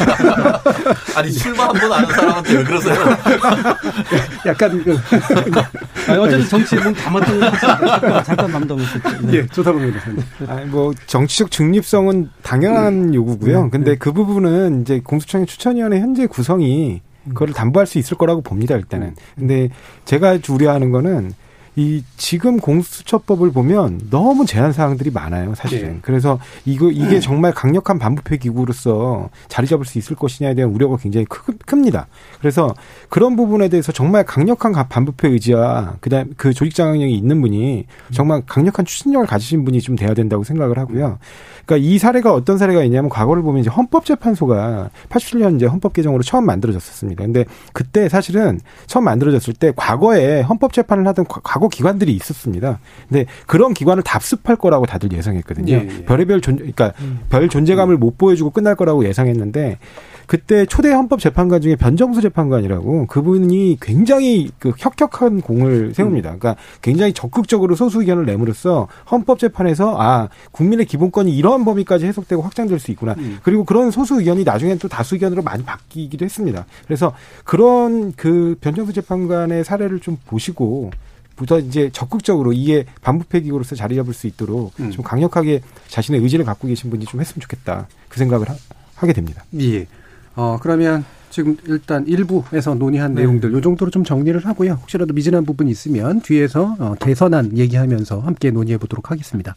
[1.15, 2.95] 아니 출마 한 번 아는 사람한테 왜 그러세요?
[4.45, 4.97] 약간 그
[6.11, 9.21] 아니, 어쨌든 정치에 몸 담았던 것 잠깐, 잠깐 남담했었죠.
[9.27, 9.33] 네.
[9.37, 10.23] 예, 조사방 변호사님.
[10.47, 13.69] 아니, 뭐 정치적 중립성은 당연한 요구고요.
[13.69, 18.75] 근데 그 부분은 이제 공수처의 추천위원회 현재 구성이 그거를 담보할 수 있을 거라고 봅니다.
[18.75, 19.15] 일단은.
[19.35, 19.69] 근데
[20.05, 21.33] 제가 우려하는 거는
[21.75, 25.93] 이 지금 공수처법을 보면 너무 제한 사항들이 많아요, 사실은.
[25.93, 25.99] 네.
[26.03, 31.25] 그래서 이거 이게 정말 강력한 반부패 기구로서 자리 잡을 수 있을 것이냐에 대한 우려가 굉장히
[31.27, 32.07] 크, 큽니다.
[32.39, 32.73] 그래서
[33.09, 38.43] 그런 부분에 대해서 정말 강력한 가- 반부패 의지와 그다음 그 조직 장악력이 있는 분이 정말
[38.45, 41.17] 강력한 추진력을 가지신 분이 좀 돼야 된다고 생각을 하고요.
[41.65, 46.45] 그러니까 이 사례가 어떤 사례가 있냐면 과거를 보면 이제 헌법재판소가 87년 이제 헌법 개정으로 처음
[46.45, 47.23] 만들어졌었습니다.
[47.23, 52.79] 근데 그때 사실은 처음 만들어졌을 때 과거에 헌법 재판을 하던 과- 과거 기관들이 있었습니다.
[53.07, 55.73] 근데 그런 기관을 답습할 거라고 다들 예상했거든요.
[55.73, 56.05] 예, 예.
[56.05, 56.91] 별의별 존- 그러니까
[57.29, 59.77] 별 존재감을 못 보여주고 끝날 거라고 예상했는데
[60.25, 66.35] 그때 초대 헌법 재판관 중에 변정수 재판관이라고 그분이 굉장히 그 혁혁한 공을 세웁니다.
[66.37, 72.79] 그러니까 굉장히 적극적으로 소수 의견을 내므로써 헌법 재판에서 아 국민의 기본권이 이러한 범위까지 해석되고 확장될
[72.79, 73.15] 수 있구나.
[73.43, 76.65] 그리고 그런 소수 의견이 나중엔 또 다수 의견으로 많이 바뀌기도 했습니다.
[76.85, 80.91] 그래서 그런 그 변정수 재판관의 사례를 좀 보시고
[81.35, 86.67] 부터 이제 적극적으로 이에 반부패 기구로서 자리 잡을 수 있도록 좀 강력하게 자신의 의지를 갖고
[86.67, 87.87] 계신 분이 좀 했으면 좋겠다.
[88.09, 88.55] 그 생각을 하,
[88.95, 89.43] 하게 됩니다.
[89.59, 89.87] 예.
[90.35, 93.21] 어, 그러면 지금 일단 일부에서 논의한 네.
[93.21, 94.73] 내용들 요 정도로 좀 정리를 하고요.
[94.73, 99.55] 혹시라도 미진한 부분이 있으면 뒤에서 어, 개선안 얘기하면서 함께 논의해 보도록 하겠습니다.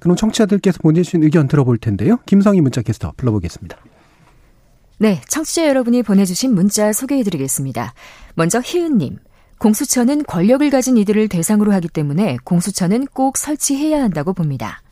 [0.00, 2.18] 그럼 청취자들께서 보내주신 의견 들어볼 텐데요.
[2.26, 3.78] 김성희 문자 캐스터 불러보겠습니다.
[4.98, 7.94] 네, 청취자 여러분이 보내주신 문자 소개해드리겠습니다.
[8.34, 9.16] 먼저 희은님.
[9.64, 14.82] 공수처는 권력을 가진 이들을 대상으로 하기 때문에 공수처는 꼭 설치해야 한다고 봅니다.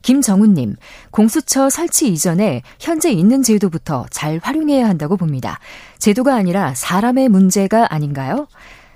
[0.00, 0.76] 김정훈님,
[1.10, 5.58] 공수처 설치 이전에 현재 있는 제도부터 잘 활용해야 한다고 봅니다.
[5.98, 8.48] 제도가 아니라 사람의 문제가 아닌가요?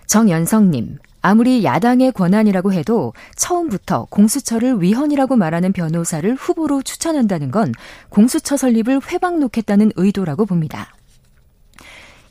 [0.06, 7.74] 정연성님, 아무리 야당의 권한이라고 해도 처음부터 공수처를 위헌이라고 말하는 변호사를 후보로 추천한다는 건
[8.08, 10.94] 공수처 설립을 회방 놓겠다는 의도라고 봅니다.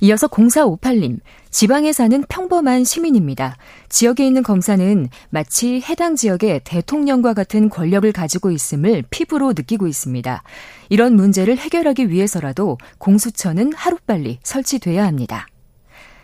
[0.04, 3.56] 이어서 0458님, 지방에 사는 평범한 시민입니다.
[3.88, 10.43] 지역에 있는 검사는 마치 해당 지역의 대통령과 같은 권력을 가지고 있음을 피부로 느끼고 있습니다.
[10.89, 15.47] 이런 문제를 해결하기 위해서라도 공수처는 하루빨리 설치돼야 합니다.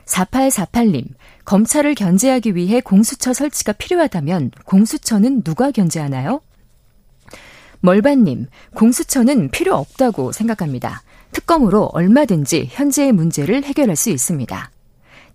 [0.08, 1.06] 4848님,
[1.46, 6.42] 검찰을 견제하기 위해 공수처 설치가 필요하다면 공수처는 누가 견제하나요?
[7.80, 11.02] 멀반님, 공수처는 필요 없다고 생각합니다.
[11.50, 14.72] 특검으로 얼마든지 현재의 문제를 해결할 수 있습니다.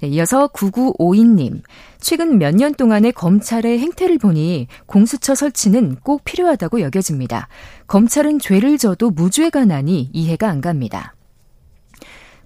[0.00, 1.60] 네, 이어서 9952님,
[2.00, 7.48] 최근 몇 년 동안의 검찰의 행태를 보니 공수처 설치는 꼭 필요하다고 여겨집니다.
[7.88, 11.14] 검찰은 죄를 져도 무죄가 나니 이해가 안 갑니다.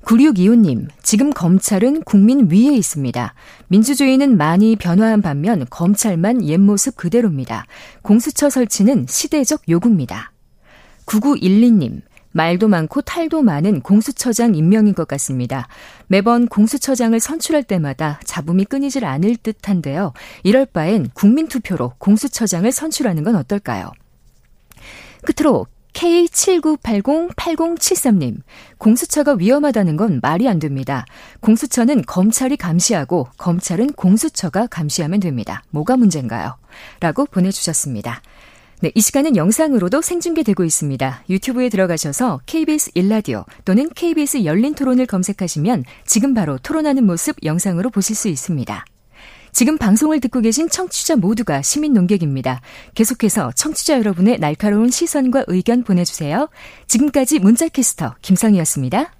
[0.05, 3.35] 9625님, 지금 검찰은 국민 위에 있습니다.
[3.69, 7.67] 민주주의는 많이 변화한 반면 검찰만 옛 모습 그대로입니다.
[8.01, 10.33] 공수처 설치는 시대적 요구입니다.
[11.05, 12.01] 9912님,
[12.39, 15.67] 말도 많고 탈도 많은 공수처장 임명인 것 같습니다.
[16.07, 20.13] 매번 공수처장을 선출할 때마다 잡음이 끊이질 않을 듯한데요.
[20.45, 23.91] 이럴 바엔 국민투표로 공수처장을 선출하는 건 어떨까요?
[25.25, 28.37] 끝으로 K79808073님,
[28.79, 31.07] 공수처가 위험하다는 건 말이 안 됩니다.
[31.41, 35.65] 공수처는 검찰이 감시하고 검찰은 공수처가 감시하면 됩니다.
[35.71, 36.57] 뭐가 문제인가요?
[37.01, 38.23] 라고 보내주셨습니다.
[38.81, 41.25] 네, 이 시간은 영상으로도 생중계되고 있습니다.
[41.29, 48.15] 유튜브에 들어가셔서 KBS 일라디오 또는 KBS 열린 토론을 검색하시면 지금 바로 토론하는 모습 영상으로 보실
[48.15, 48.85] 수 있습니다.
[49.51, 52.61] 지금 방송을 듣고 계신 청취자 모두가 시민 농객입니다.
[52.95, 56.49] 계속해서 청취자 여러분의 날카로운 시선과 의견 보내주세요.
[56.87, 59.18] 지금까지 문자캐스터 김성희였습니다.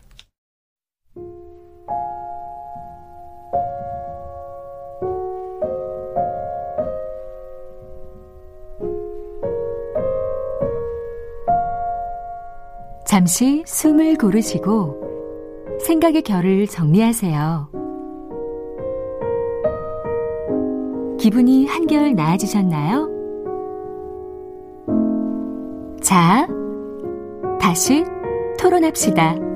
[13.09, 17.71] 잠시 숨을 고르시고 생각의 결을 정리하세요.
[21.19, 23.09] 기분이 한결 나아지셨나요?
[26.03, 26.47] 자,
[27.59, 28.05] 다시
[28.61, 29.48] 토론합시다.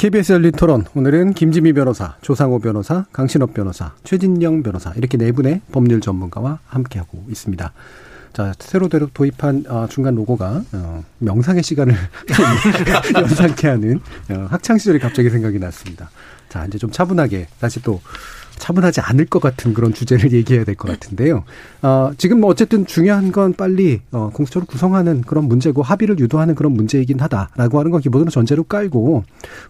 [0.00, 0.86] KBS 열린 토론.
[0.94, 7.26] 오늘은 김지미 변호사, 조상호 변호사, 강신업 변호사, 최진영 변호사 이렇게 네 분의 법률 전문가와 함께하고
[7.28, 7.70] 있습니다.
[8.32, 11.94] 자, 새로 도입한 어, 중간 로고가 어, 명상의 시간을
[13.14, 16.08] 연상케 하는 어, 학창 시절이 갑자기 생각이 났습니다.
[16.48, 18.00] 자, 이제 좀 차분하게 다시 또
[18.56, 21.44] 차분하지 않을 것 같은 그런 주제를 얘기해야 될 것 같은데요.
[21.82, 26.72] 어, 지금 뭐 어쨌든 중요한 건 빨리 어, 공수처를 구성하는 그런 문제고 합의를 유도하는 그런
[26.72, 29.24] 문제이긴 하다라고 하는 건 기본으로 전제로 깔고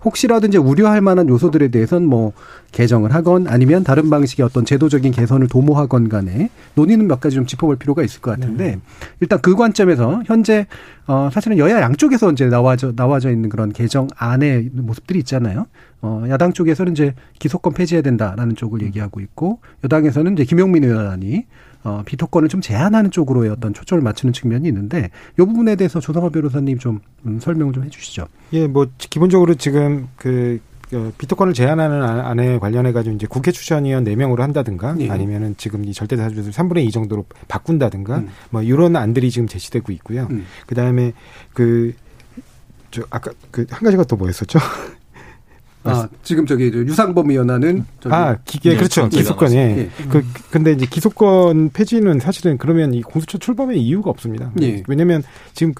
[0.05, 2.33] 혹시라도 이제 우려할 만한 요소들에 대해서는 뭐
[2.73, 7.77] 개정을 하건 아니면 다른 방식의 어떤 제도적인 개선을 도모하건 간에 논의는 몇 가지 좀 짚어볼
[7.77, 8.79] 필요가 있을 것 같은데 네.
[9.21, 10.67] 일단 그 관점에서 현재
[11.07, 15.67] 어, 사실은 여야 양쪽에서 이제 나와져, 나와져 있는 그런 개정안의 모습들이 있잖아요.
[16.03, 21.47] 어, 야당 쪽에서는 이제 기소권 폐지해야 된다라는 쪽을 얘기하고 있고, 여당에서는 이제 김용민 의원이
[21.83, 26.79] 어, 비토권을 좀 제한하는 쪽으로의 어떤 초점을 맞추는 측면이 있는데, 이 부분에 대해서 조성호 변호사님
[26.79, 28.27] 좀 음, 설명을 좀 해주시죠.
[28.53, 34.97] 예, 뭐, 기본적으로 지금 그그 비토권을 제한하는 안에 관련해 가지고 이제 국회 추천위원 4명으로 한다든가
[35.01, 35.09] 예.
[35.09, 38.29] 아니면은 지금 이 절대 다수를 3분의 2 정도로 바꾼다든가 음.
[38.51, 40.27] 뭐 이런 안들이 지금 제시되고 있고요.
[40.31, 40.45] 음.
[40.67, 41.13] 그다음에
[41.55, 41.95] 그
[42.91, 44.59] 저 아까 그 한 가지가 또 뭐였었죠?
[45.85, 49.09] 아, 지금 저기 유상범 의원하는 아, 기계 예, 그렇죠.
[49.09, 49.57] 기소권 예.
[49.57, 49.91] 예.
[50.11, 54.53] 그 근데 이제 기소권 폐지는 사실은 그러면 이 공수처 출범의 이유가 없습니다.
[54.61, 54.83] 예.
[54.87, 55.23] 왜냐면
[55.55, 55.73] 지금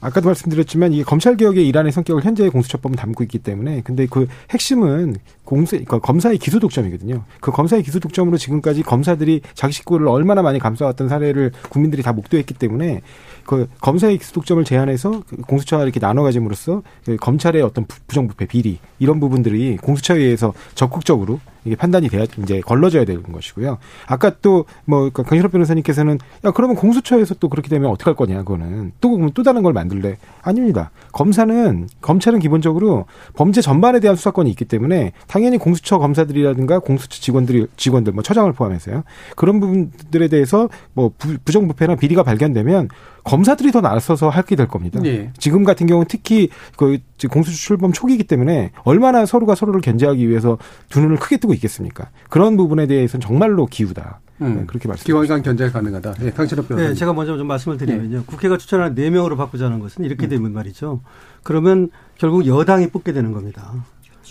[0.00, 5.16] 아까도 말씀드렸지만 이게 검찰 개혁의 일환의 성격을 현재의 공수처법은 담고 있기 때문에 근데 그 핵심은
[5.44, 7.24] 공수 그러니까 검사의 기소 독점이거든요.
[7.40, 12.54] 그 검사의 기소 독점으로 지금까지 검사들이 자기 식구를 얼마나 많이 감싸왔던 사례를 국민들이 다 목도했기
[12.54, 13.02] 때문에
[13.44, 19.20] 그 검사의 독점을 제한해서 그 공수처와 이렇게 나눠 가짐으로써 그 검찰의 어떤 부정부패 비리 이런
[19.20, 23.78] 부분들이 공수처에 의해서 적극적으로 이게 판단이 돼야 이제 걸러져야 되는 것이고요.
[24.06, 29.10] 아까 또뭐 강신업 변호사님께서는 야 그러면 공수처에서 또 그렇게 되면 어떻게 할 거냐 그거는 또
[29.10, 30.90] 그러면 또 다른 걸 만들래 아닙니다.
[31.12, 38.12] 검사는 검찰은 기본적으로 범죄 전반에 대한 수사권이 있기 때문에 당연히 공수처 검사들이라든가 공수처 직원들이 직원들
[38.12, 39.04] 뭐 처장을 포함해서요
[39.36, 41.12] 그런 부분들에 대해서 뭐
[41.44, 42.88] 부정부패나 비리가 발견되면
[43.24, 45.00] 검사들이 더 나서서 할게 될 겁니다.
[45.00, 45.30] 네.
[45.38, 46.98] 지금 같은 경우는 특히 그
[47.30, 50.58] 공수처 출범 초기이기 때문에 얼마나 서로가 서로를 견제하기 위해서
[50.88, 52.10] 두 눈을 크게 뜨고 있겠습니까?
[52.28, 54.20] 그런 부분에 대해서는 정말로 기우다.
[54.42, 54.56] 음.
[54.56, 55.04] 네, 그렇게 말씀.
[55.04, 56.14] 기왕간 견제가 가능하다.
[56.14, 56.94] 네, 강철업 변호사님.
[56.94, 58.18] 네, 제가 먼저 좀 말씀을 드리면요.
[58.18, 58.24] 네.
[58.26, 60.28] 국회가 추천한 4 명으로 바꾸자는 것은 이렇게 음.
[60.28, 61.00] 되면 말이죠.
[61.42, 63.72] 그러면 결국 여당이 뽑게 되는 겁니다.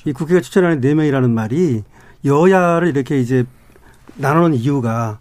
[0.05, 1.83] 이 국회가 추천하는 4 명이라는 말이
[2.25, 3.45] 여야를 이렇게 이제
[4.15, 5.19] 나누는 이유가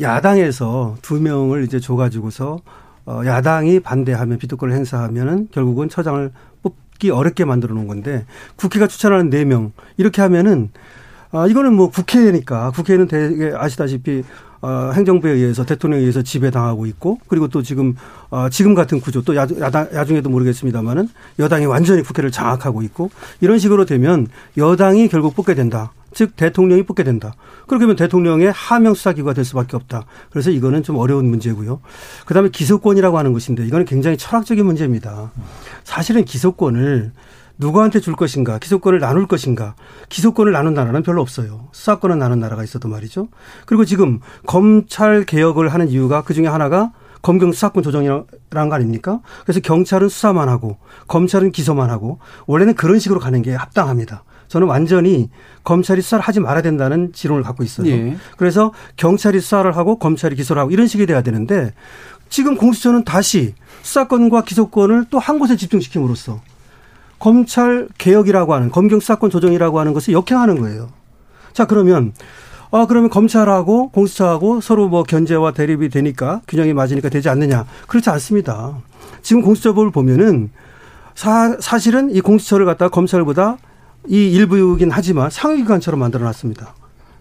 [0.00, 2.60] 야당에서 두 명을 이제 줘가지고서
[3.04, 6.30] 어, 야당이 반대하면 비토권을 행사하면은 결국은 처장을
[6.62, 10.70] 뽑기 어렵게 만들어 놓은 건데 국회가 추천하는 네명 이렇게 하면은
[11.32, 14.22] 아, 이거는 뭐 국회니까 국회는 되게 아시다시피
[14.60, 17.96] 어, 행정부에 의해서 대통령에 의해서 지배당하고 있고 그리고 또 지금
[18.30, 21.08] 어, 지금 같은 구조 또 야당, 야중에도 모르겠습니다만은
[21.38, 23.10] 여당이 완전히 국회를 장악하고 있고
[23.40, 25.92] 이런 식으로 되면 여당이 결국 뽑게 된다.
[26.14, 27.34] 즉 대통령이 뽑게 된다.
[27.66, 30.04] 그렇게 하면 대통령의 하명 수사기구가 될 수밖에 없다.
[30.30, 31.80] 그래서 이거는 좀 어려운 문제고요.
[32.26, 35.32] 그다음에 기소권이라고 하는 것인데 이거는 굉장히 철학적인 문제입니다.
[35.84, 37.12] 사실은 기소권을
[37.58, 39.74] 누구한테 줄 것인가, 기소권을 나눌 것인가,
[40.08, 41.68] 기소권을 나눈 나라는 별로 없어요.
[41.72, 43.28] 수사권을 나눈 나라가 있어도 말이죠.
[43.66, 46.92] 그리고 지금 검찰 개혁을 하는 이유가 그 중에 하나가
[47.22, 49.20] 검경 수사권 조정이라는 거 아닙니까?
[49.44, 54.24] 그래서 경찰은 수사만 하고 검찰은 기소만 하고 원래는 그런 식으로 가는 게 합당합니다.
[54.48, 55.30] 저는 완전히
[55.64, 57.86] 검찰이 수사를 하지 말아야 된다는 지론을 갖고 있어요.
[57.86, 58.16] 예.
[58.36, 61.72] 그래서 경찰이 수사를 하고 검찰이 기소를 하고 이런 식이 돼야 되는데
[62.28, 66.40] 지금 공수처는 다시 수사권과 기소권을 또 한 곳에 집중시킴으로써
[67.22, 70.88] 검찰 개혁이라고 하는 검경 수사권 조정이라고 하는 것을 역행하는 거예요.
[71.52, 72.12] 자 그러면
[72.72, 78.76] 아 그러면 검찰하고 공수처하고 서로 뭐 견제와 대립이 되니까 균형이 맞으니까 되지 않느냐 그렇지 않습니다.
[79.22, 80.50] 지금 공수처법을 보면은
[81.14, 83.58] 사, 사실은 이 공수처를 갖다 검찰보다
[84.08, 86.74] 이 일부이긴 하지만 상위기관처럼 만들어놨습니다.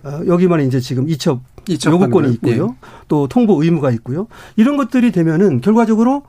[0.03, 2.67] 어, 여기만 이제 지금 이첩, 이첩 요구권이 있고요.
[2.69, 2.73] 네.
[3.07, 4.25] 또 통보 의무가 있고요.
[4.55, 6.23] 이런 것들이 되면은 결과적으로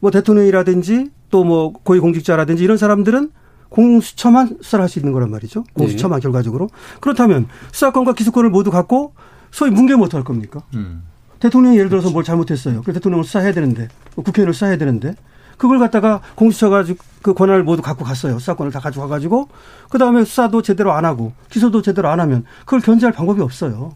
[0.00, 3.30] 뭐 대통령이라든지 또 뭐 고위공직자라든지 이런 사람들은
[3.68, 5.64] 공수처만 수사를 할 수 있는 거란 말이죠.
[5.74, 6.22] 공수처만 네.
[6.22, 6.68] 결과적으로.
[7.00, 9.12] 그렇다면 수사권과 기소권을 모두 갖고
[9.50, 10.62] 소위 뭉개면 어떡할 겁니까?
[10.74, 11.02] 음.
[11.40, 12.82] 대통령이 예를 들어서 뭘 잘못했어요.
[12.82, 15.14] 그 대통령을 수사해야 되는데, 국회의원을 수사해야 되는데,
[15.56, 16.84] 그걸 갖다가 공수처가
[17.22, 18.38] 그 권한을 모두 갖고 갔어요.
[18.38, 19.48] 수사권을 다 가지고 가가지고
[19.90, 23.92] 그 다음에 수사도 제대로 안 하고 기소도 제대로 안 하면 그걸 견제할 방법이 없어요.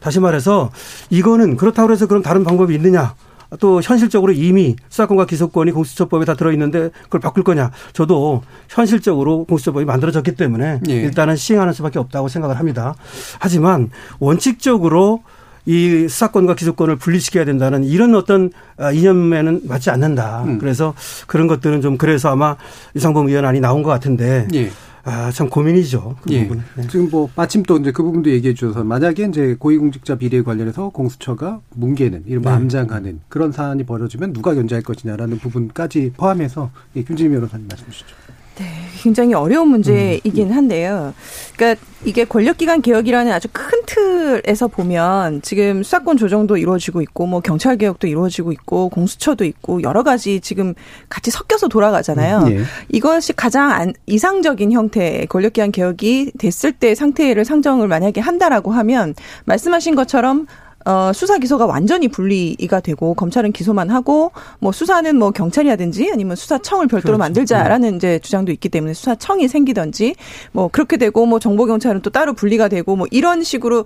[0.00, 0.70] 다시 말해서
[1.10, 3.14] 이거는 그렇다고 해서 그럼 다른 방법이 있느냐?
[3.60, 7.70] 또 현실적으로 이미 수사권과 기소권이 공수처법에 다 들어있는데 그걸 바꿀 거냐?
[7.92, 10.92] 저도 현실적으로 공수처법이 만들어졌기 때문에 예.
[10.92, 12.94] 일단은 시행하는 수밖에 없다고 생각을 합니다.
[13.38, 15.22] 하지만 원칙적으로
[15.64, 20.44] 이 수사권과 기소권을 분리시켜야 된다는 이런 어떤 아, 이념에는 맞지 않는다.
[20.44, 20.58] 음.
[20.58, 20.94] 그래서
[21.26, 22.56] 그런 것들은 좀 그래서 아마
[22.94, 24.70] 이상범 의원안이 나온 것 같은데 예.
[25.08, 26.16] 아, 참 고민이죠.
[26.22, 26.42] 그 예.
[26.42, 26.62] 부분.
[26.76, 26.86] 네.
[26.86, 31.60] 지금 뭐 마침 또 이제 그 부분도 얘기해 주셔서 만약에 이제 고위공직자 비리에 관련해서 공수처가
[31.74, 32.50] 뭉개는 이런 네.
[32.50, 38.14] 암장하는 그런 사안이 벌어지면 누가 견제할 것이냐라는 부분까지 포함해서 예, 김진미 변호사님 말씀 주시죠.
[38.58, 38.64] 네,
[39.00, 41.14] 굉장히 어려운 문제이긴 한데요.
[41.56, 47.76] 그러니까 이게 권력기관 개혁이라는 아주 큰 틀에서 보면 지금 수사권 조정도 이루어지고 있고 뭐 경찰
[47.76, 50.74] 개혁도 이루어지고 있고 공수처도 있고 여러 가지 지금
[51.08, 52.40] 같이 섞여서 돌아가잖아요.
[52.44, 52.58] 네.
[52.90, 59.94] 이것이 가장 안, 이상적인 형태의 권력기관 개혁이 됐을 때 상태를 상정을 만약에 한다라고 하면 말씀하신
[59.94, 60.46] 것처럼
[60.88, 66.86] 어, 수사 기소가 완전히 분리가 되고 검찰은 기소만 하고 뭐 수사는 뭐 경찰이라든지 아니면 수사청을
[66.86, 67.18] 별도로 그렇죠.
[67.18, 67.96] 만들자라는 네.
[67.96, 70.14] 이제 주장도 있기 때문에 수사청이 생기든지
[70.52, 73.84] 뭐 그렇게 되고 뭐 정보 경찰은 또 따로 분리가 되고 뭐 이런 식으로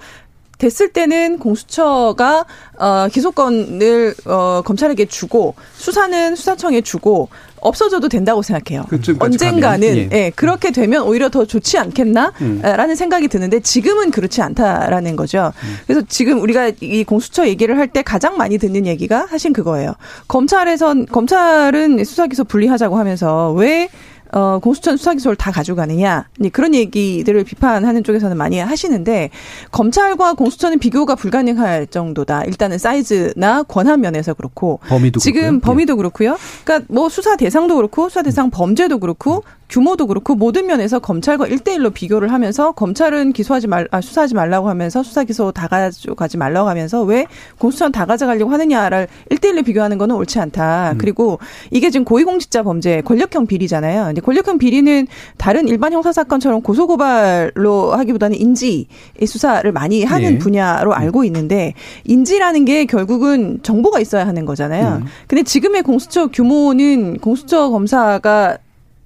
[0.63, 2.47] 됐을 때는 공수처가
[2.79, 7.29] 어 기소권을 어 검찰에게 주고 수사는 수사청에 주고
[7.61, 8.85] 없어져도 된다고 생각해요.
[9.19, 10.09] 언젠가는 예.
[10.13, 10.31] 예.
[10.35, 12.95] 그렇게 되면 오히려 더 좋지 않겠나라는 음.
[12.95, 15.53] 생각이 드는데 지금은 그렇지 않다라는 거죠.
[15.65, 15.77] 음.
[15.87, 19.93] 그래서 지금 우리가 이 공수처 얘기를 할 때 가장 많이 듣는 얘기가 사실 그거예요.
[20.29, 23.89] 검찰에선 검찰은 수사 기소 분리하자고 하면서 왜
[24.33, 29.30] 어, 공수처 수사기소를 다 가져가느냐 그런 얘기들을 비판하는 쪽에서는 많이 하시는데
[29.70, 32.45] 검찰과 공수처는 비교가 불가능할 정도다.
[32.45, 35.61] 일단은 사이즈나 권한 면에서 그렇고 범위도 지금 그렇고요.
[35.61, 35.97] 범위도 예.
[35.97, 36.37] 그렇고요.
[36.64, 41.95] 그러니까 뭐 수사 대상도 그렇고 수사 대상 범죄도 그렇고 규모도 그렇고 모든 면에서 검찰과 1대1로
[41.95, 47.03] 비교를 하면서 검찰은 기소하지 말, 아, 수사하지 말라고 하면서 수사 기소 다 가져가지 말라고 하면서
[47.03, 47.27] 왜
[47.59, 50.93] 공수처는 다 가져가려고 하느냐를 1대1로 비교하는 거는 옳지 않다.
[50.93, 50.99] 음.
[50.99, 51.39] 그리고
[51.70, 54.05] 이게 지금 고위공직자 범죄 권력형 비리잖아요.
[54.05, 55.07] 근데 권력형 비리는
[55.39, 58.89] 다른 일반 형사 사건처럼 고소고발로 하기보다는 인지
[59.25, 60.39] 수사를 많이 하는 예.
[60.39, 61.73] 분야로 알고 있는데
[62.05, 65.01] 인지라는 게 결국은 정보가 있어야 하는 거잖아요.
[65.01, 65.07] 음.
[65.27, 68.59] 근데 지금의 공수처 규모는 공수처 검사가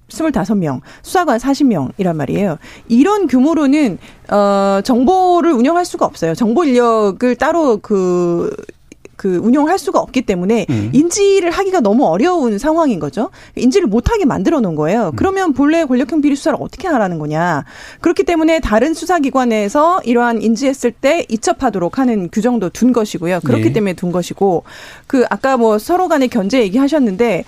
[0.09, 2.57] 25명, 수사관 40명이란 말이에요.
[2.87, 3.97] 이런 규모로는
[4.29, 6.33] 어 정보를 운영할 수가 없어요.
[6.35, 8.49] 정보 인력을 따로 그
[9.17, 10.91] 그 운영할 수가 없기 때문에 음.
[10.93, 13.31] 인지를 하기가 너무 어려운 상황인 거죠.
[13.55, 15.07] 인지를 못하게 만들어 놓은 거예요.
[15.07, 15.15] 음.
[15.17, 17.65] 그러면 본래 권력형 비리 수사를 어떻게 하라는 거냐.
[17.99, 23.41] 그렇기 때문에 다른 수사기관에서 이러한 인지했을 때 이첩하도록 하는 규정도 둔 것이고요.
[23.43, 23.73] 그렇기 네.
[23.73, 24.63] 때문에 둔 것이고
[25.07, 27.43] 그 아까 뭐 서로 간의 견제 얘기하셨는데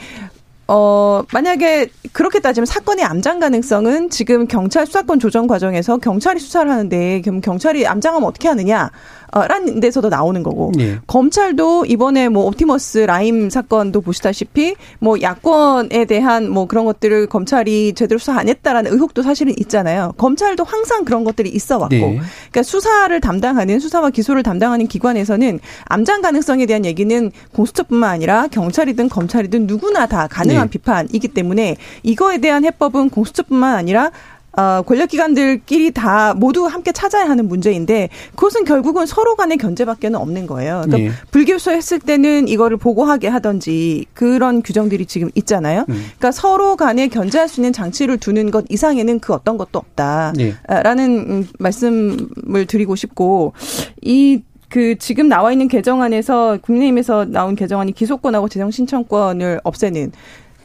[0.72, 7.22] 어, 만약에 그렇게 따지면 사건의 암장 가능성은 지금 경찰 수사권 조정 과정에서 경찰이 수사를 하는데
[7.42, 8.92] 경찰이 암장하면 어떻게 하느냐?
[9.32, 10.98] 라는 데서도 나오는 거고 네.
[11.06, 18.18] 검찰도 이번에 뭐 옵티머스 라임 사건도 보시다시피 뭐 야권에 대한 뭐 그런 것들을 검찰이 제대로
[18.18, 20.14] 수사 안 했다라는 의혹도 사실은 있잖아요.
[20.18, 22.20] 검찰도 항상 그런 것들이 있어 왔고 네.
[22.52, 29.68] 그러니까 수사를 담당하는 수사와 기소를 담당하는 기관에서는 암장 가능성에 대한 얘기는 공수처뿐만 아니라 경찰이든 검찰이든
[29.68, 30.70] 누구나 다 가능한 네.
[30.70, 34.12] 비판이기 때문에 이거에 대한 해법은 공수처뿐만 아니라
[34.60, 40.82] 어, 권력기관들끼리 다 모두 함께 찾아야 하는 문제인데 그것은 결국은 서로 간의 견제밖에는 없는 거예요.
[40.86, 41.12] 그러니까 네.
[41.32, 45.86] 불교수 했을 때는 이거를 보고하게 하던지 그런 규정들이 지금 있잖아요.
[45.88, 45.94] 음.
[46.18, 51.48] 그러니까 서로 간에 견제할 수 있는 장치를 두는 것 이상에는 그 어떤 것도 없다라는 네.
[51.60, 53.54] 말씀을 드리고 싶고
[54.02, 60.12] 이그 지금 나와 있는 개정안에서 국민의힘에서 나온 개정안이 기소권하고 재정 신청권을 없애는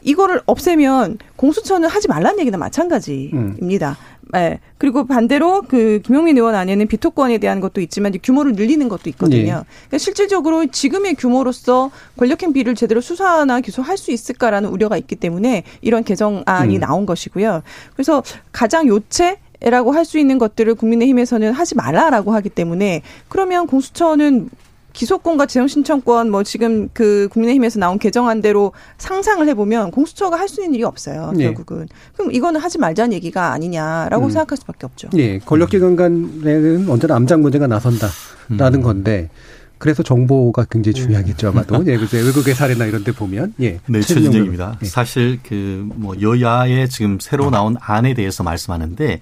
[0.05, 3.89] 이거를 없애면 공수처는 하지 말라는 얘기나 마찬가지입니다.
[3.89, 4.15] 음.
[4.33, 4.59] 네.
[4.77, 9.43] 그리고 반대로 그 김용민 의원 안에는 비토권에 대한 것도 있지만 규모를 늘리는 것도 있거든요.
[9.43, 9.63] 네.
[9.87, 16.03] 그러니까 실질적으로 지금의 규모로서 권력행 비를 제대로 수사나 기소할 수 있을까라는 우려가 있기 때문에 이런
[16.03, 16.79] 개정안이 음.
[16.79, 17.61] 나온 것이고요.
[17.93, 24.49] 그래서 가장 요체 라고 할 수 있는 것들을 국민의힘에서는 하지 말라라고 하기 때문에 그러면 공수처는
[24.95, 30.75] 기소권과 재정 신청권 뭐 지금 그 국민의힘에서 나온 개정안대로 상상을 해보면 공수처가 할 수 있는
[30.75, 31.31] 일이 없어요.
[31.35, 31.43] 네.
[31.45, 34.29] 결국은 그럼 이거는 하지 말자는 얘기가 아니냐라고 음.
[34.29, 35.09] 생각할 수밖에 없죠.
[35.11, 38.81] 네, 권력기관 간에는 언제나 암장 문제가 나선다라는 음.
[38.81, 39.29] 건데.
[39.77, 41.75] 그래서 정보가 굉장히 중요하겠죠, 아마도.
[41.85, 43.53] 예, 그래서 외국의 사례나 이런 데 보면.
[43.61, 43.79] 예.
[43.87, 44.79] 네, 최진정입니다.
[44.81, 44.85] 예.
[44.85, 49.19] 사실 그 뭐 여야의 지금 새로 나온 안에 대해서 말씀하는데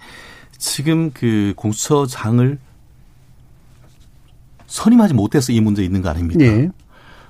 [0.59, 2.57] 지금 그 공수처장을
[4.73, 6.43] 선임하지 못해서 이 문제 있는 거 아닙니까?
[6.43, 6.69] 네.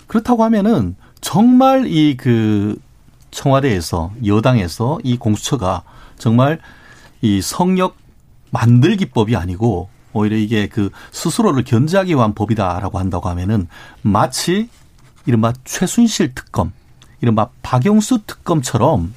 [0.08, 2.78] 그렇다고 하면은 정말 이 그
[3.32, 5.84] 청와대에서 여당에서 이 공수처가
[6.18, 6.60] 정말
[7.22, 7.98] 이 성역
[8.52, 13.68] 만들기법이 아니고 오히려 이게 그 스스로를 견제하기 위한 법이다라고 한다고 하면은
[14.04, 14.70] 마치
[15.26, 16.72] 이른바 최순실 특검,
[17.20, 19.14] 이른바 박영수 특검처럼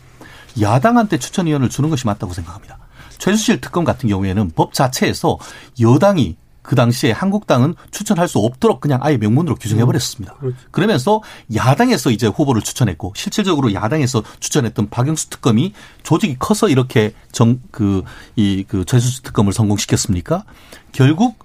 [0.60, 2.78] 야당한테 추천위원을 주는 것이 맞다고 생각합니다.
[3.18, 5.38] 최순실 특검 같은 경우에는 법 자체에서
[5.80, 6.36] 여당이
[6.66, 10.34] 그 당시에 한국당은 추천할 수 없도록 그냥 아예 명문으로 규정해 음, 버렸습니다.
[10.34, 10.56] 그렇죠.
[10.70, 11.22] 그러면서
[11.54, 18.02] 야당에서 이제 후보를 추천했고 실질적으로 야당에서 추천했던 박영수 특검이 조직이 커서 이렇게 정 그
[18.36, 20.44] 이그 최수수 특검을 성공시켰습니까?
[20.92, 21.38] 결국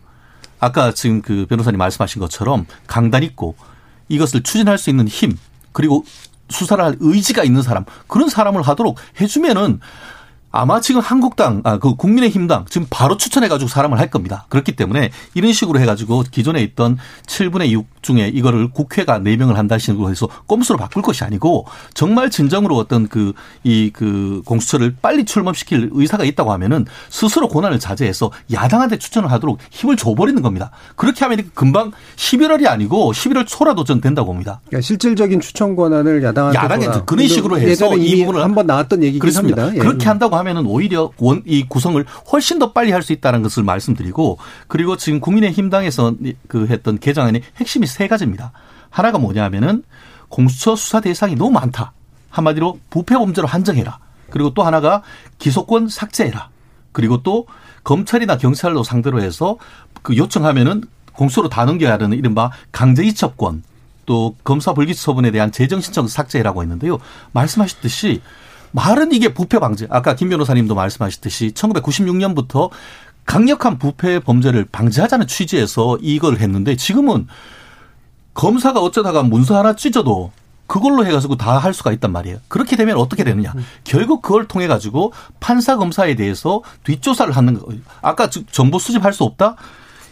[0.60, 3.56] 아까 지금 그 변호사님 말씀하신 것처럼 강단 있고
[4.08, 5.38] 이것을 추진할 수 있는 힘
[5.72, 6.06] 그리고
[6.50, 9.80] 수사를 할 의지가 있는 사람 그런 사람을 하도록 해주면은
[10.52, 14.46] 아마 지금 한국당, 아, 그 국민의힘당 지금 바로 추천해가지고 사람을 할 겁니다.
[14.50, 20.10] 그렇기 때문에 이런 식으로 해가지고 기존에 있던 7분의 6 중에 이거를 국회가 4명을 한다는 식으로
[20.10, 23.34] 해서 꼼수로 바꿀 것이 아니고 정말 진정으로 어떤 그,
[23.64, 29.96] 이, 그 공수처를 빨리 출범시킬 의사가 있다고 하면은 스스로 고난을 자제해서 야당한테 추천을 하도록 힘을
[29.96, 30.72] 줘버리는 겁니다.
[30.96, 34.60] 그렇게 하면 금방 11월이 아니고 11월 초라도 전 된다고 봅니다.
[34.68, 39.64] 그러니까 실질적인 추천 권한을 야당한테 야당에 그런 식으로 해서 이 부분을 한번 나왔던 얘기긴 그렇습니다.
[39.64, 39.78] 합니다.
[39.78, 39.86] 예.
[39.86, 44.38] 그렇게 한다고 하면은 오히려 원, 이 구성을 훨씬 더 빨리 할 수 있다는 것을 말씀드리고
[44.68, 46.14] 그리고 지금 국민의힘당에서
[46.48, 48.52] 그 했던 개정안의 핵심이 세 가지입니다.
[48.92, 49.84] 하나가 뭐냐 하면은
[50.30, 51.94] 공수처 수사 대상이 너무 많다.
[52.30, 54.00] 한마디로 부패 범죄로 한정해라.
[54.30, 55.02] 그리고 또 하나가
[55.40, 56.50] 기소권 삭제해라.
[56.92, 57.48] 그리고 또
[57.84, 59.58] 검찰이나 경찰로 상대로 해서
[60.02, 60.84] 그 요청하면은
[61.14, 63.64] 공수로 다 넘겨야 하는 이른바 강제 이첩권
[64.06, 67.00] 또 검사 불기소 처분에 대한 재정 신청 삭제라고 했는데요.
[67.34, 68.22] 말씀하셨듯이
[68.72, 69.88] 말은 이게 부패 방지.
[69.90, 72.70] 아까 김 변호사님도 말씀하셨듯이 1996년부터
[73.26, 77.28] 강력한 부패 범죄를 방지하자는 취지에서 이걸 했는데 지금은
[78.34, 80.32] 검사가 어쩌다가 문서 하나 찢어도
[80.68, 82.38] 그걸로 해가지고 다 할 수가 있단 말이에요.
[82.48, 83.54] 그렇게 되면 어떻게 되느냐.
[83.84, 85.12] 결국 그걸 통해 가지고
[85.42, 87.68] 판사 검사에 대해서 뒷조사를 하는 거.
[88.02, 89.58] 아까 정보 수집할 수 없다.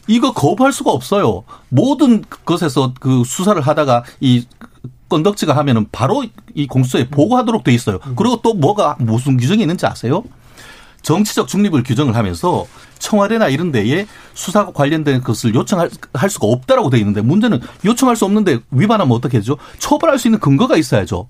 [0.07, 1.43] 이거 거부할 수가 없어요.
[1.69, 4.45] 모든 것에서 그 수사를 하다가 이
[5.09, 7.99] 건덕지가 하면은 바로 이 공수처에 보고하도록 돼 있어요.
[8.15, 10.23] 그리고 또 뭐가 무슨 규정이 있는지 아세요?
[11.01, 12.65] 정치적 중립을 규정을 하면서
[12.99, 18.25] 청와대나 이런 데에 수사 관련된 것을 요청할 할 수가 없다라고 돼 있는데 문제는 요청할 수
[18.25, 19.57] 없는데 위반하면 어떻게 되죠?
[19.79, 21.27] 처벌할 수 있는 근거가 있어야죠.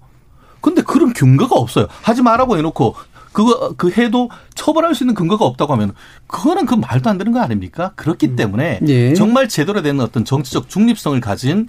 [0.62, 1.88] 근데 그런 근거가 없어요.
[2.02, 2.96] 하지 말라고 해놓고
[3.32, 5.94] 그거 그 해도 처벌할 수 있는 근거가 없다고 하면
[6.28, 7.94] 그거는 그 말도 안 되는 거 아닙니까?
[7.96, 9.14] 그렇기 때문에 예.
[9.14, 11.68] 정말 제대로 된 어떤 정치적 중립성을 가진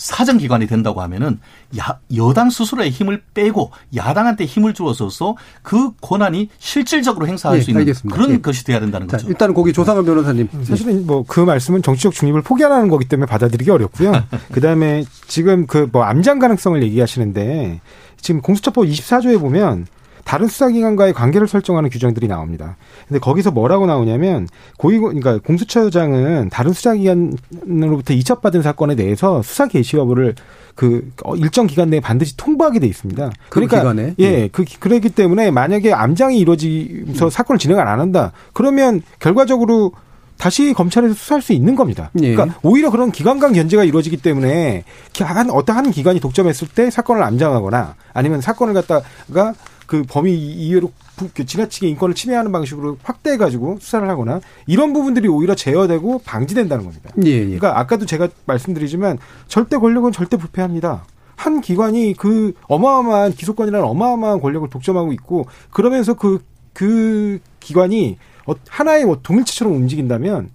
[0.00, 1.40] 사정기관이 된다고 하면은
[1.78, 7.82] 야, 여당 스스로의 힘을 빼고 야당한테 힘을 주어서서 그 권한이 실질적으로 행사할 예, 수 있는
[7.82, 8.16] 알겠습니다.
[8.16, 8.40] 그런 예.
[8.40, 9.28] 것이 돼야 된다는 자, 거죠.
[9.28, 10.48] 일단은 거기 조상은 변호사님.
[10.64, 14.12] 사실은 뭐 그 말씀은 정치적 중립을 포기하라는 거기 때문에 받아들이기 어렵고요.
[14.52, 17.80] 그 다음에 지금 그 뭐 암장 가능성을 얘기하시는데
[18.20, 19.86] 지금 공수처법 24조에 보면
[20.24, 22.76] 다른 수사기관과의 관계를 설정하는 규정들이 나옵니다.
[23.08, 24.48] 근데 거기서 뭐라고 나오냐면
[24.78, 30.34] 고위 그러니까 공수처장은 다른 수사기관으로부터 이첩받은 사건에 대해서 수사 개시 여부를
[30.74, 33.30] 그 어, 일정 기간 내에 반드시 통보하게 돼 있습니다.
[33.48, 34.14] 그 기간에?
[34.18, 37.30] 예, 그 그렇기 때문에 만약에 암장이 이루어지면서 음.
[37.30, 38.32] 사건을 진행을 안 한다.
[38.52, 39.92] 그러면 결과적으로
[40.40, 42.10] 다시 검찰에서 수사할 수 있는 겁니다.
[42.22, 42.34] 예.
[42.34, 44.84] 그러니까 오히려 그런 기관 간 견제가 이루어지기 때문에
[45.20, 49.52] 한 어떤 한 기관이 독점했을 때 사건을 암장하거나 아니면 사건을 갖다가
[49.90, 55.26] 그 범위 이외로 부- 그 지나치게 인권을 침해하는 방식으로 확대해 가지고 수사를 하거나 이런 부분들이
[55.26, 57.10] 오히려 제어되고 방지된다는 겁니다.
[57.24, 57.44] 예, 예.
[57.44, 59.18] 그러니까 아까도 제가 말씀드리지만
[59.48, 61.04] 절대 권력은 절대 부패합니다.
[61.34, 68.16] 한 기관이 그 어마어마한 기소권이라는 어마어마한 권력을 독점하고 있고 그러면서 그, 그 기관이
[68.46, 70.50] 어- 하나의 뭐 동일체처럼 움직인다면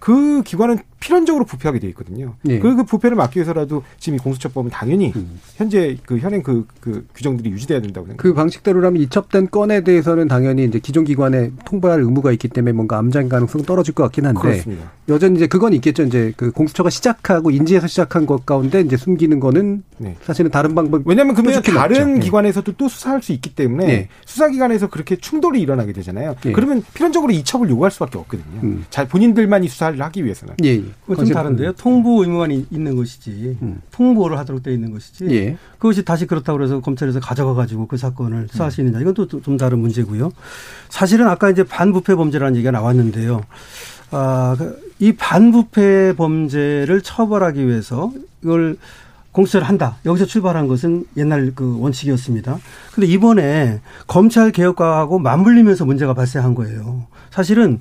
[0.00, 2.34] 그 기관은 필연적으로 부패하게 돼 있거든요.
[2.48, 2.58] 예.
[2.58, 5.38] 그, 그 부패를 막기 위해서라도 지금 이 공수처법은 당연히 음.
[5.56, 8.22] 현재 그 현행 그, 그 규정들이 유지돼야 된다고 생각합니다.
[8.22, 13.28] 그 방식대로라면 이첩된 건에 대해서는 당연히 이제 기존 기관에 통보할 의무가 있기 때문에 뭔가 암장
[13.28, 14.92] 가능성은 떨어질 것 같긴 한데 그렇습니다.
[15.10, 16.04] 여전히 이제 그건 있겠죠.
[16.04, 20.16] 이제 그 공수처가 시작하고 인지해서 시작한 것 가운데 이제 숨기는 거는 네.
[20.22, 22.16] 사실은 다른 방법 왜냐하면 그러면 다른.
[22.16, 22.20] 예.
[22.20, 24.08] 기관에서도 또 수사할 수 있기 때문에 네.
[24.24, 26.34] 수사기관에서 그렇게 충돌이 일어나게 되잖아요.
[26.46, 26.52] 예.
[26.52, 28.60] 그러면 필연적으로 이첩을 요구할 수밖에 없거든요.
[28.62, 28.84] 음.
[28.88, 30.54] 잘 본인들만이 수사를 하기 위해서는.
[30.64, 30.84] 예, 예.
[31.06, 31.72] 그건 좀 다른데요.
[31.72, 33.80] 통보 의무관이 있는 것이지 음.
[33.90, 35.56] 통보를 하도록 돼 있는 것이지 예.
[35.78, 39.56] 그것이 다시 그렇다고 해서 검찰에서 가져가 가지고 그 사건을 수사할 수 있느냐 이건 또 좀
[39.56, 40.30] 다른 문제고요.
[40.88, 43.42] 사실은 아까 이제 반부패 범죄라는 얘기가 나왔는데요.
[44.10, 48.76] 아, 그이 반부패 범죄를 처벌하기 위해서 이걸
[49.32, 49.96] 공수처를 한다.
[50.06, 52.58] 여기서 출발한 것은 옛날 그 원칙이었습니다.
[52.94, 57.06] 근데 이번에 검찰 개혁과하고 맞물리면서 문제가 발생한 거예요.
[57.30, 57.80] 사실은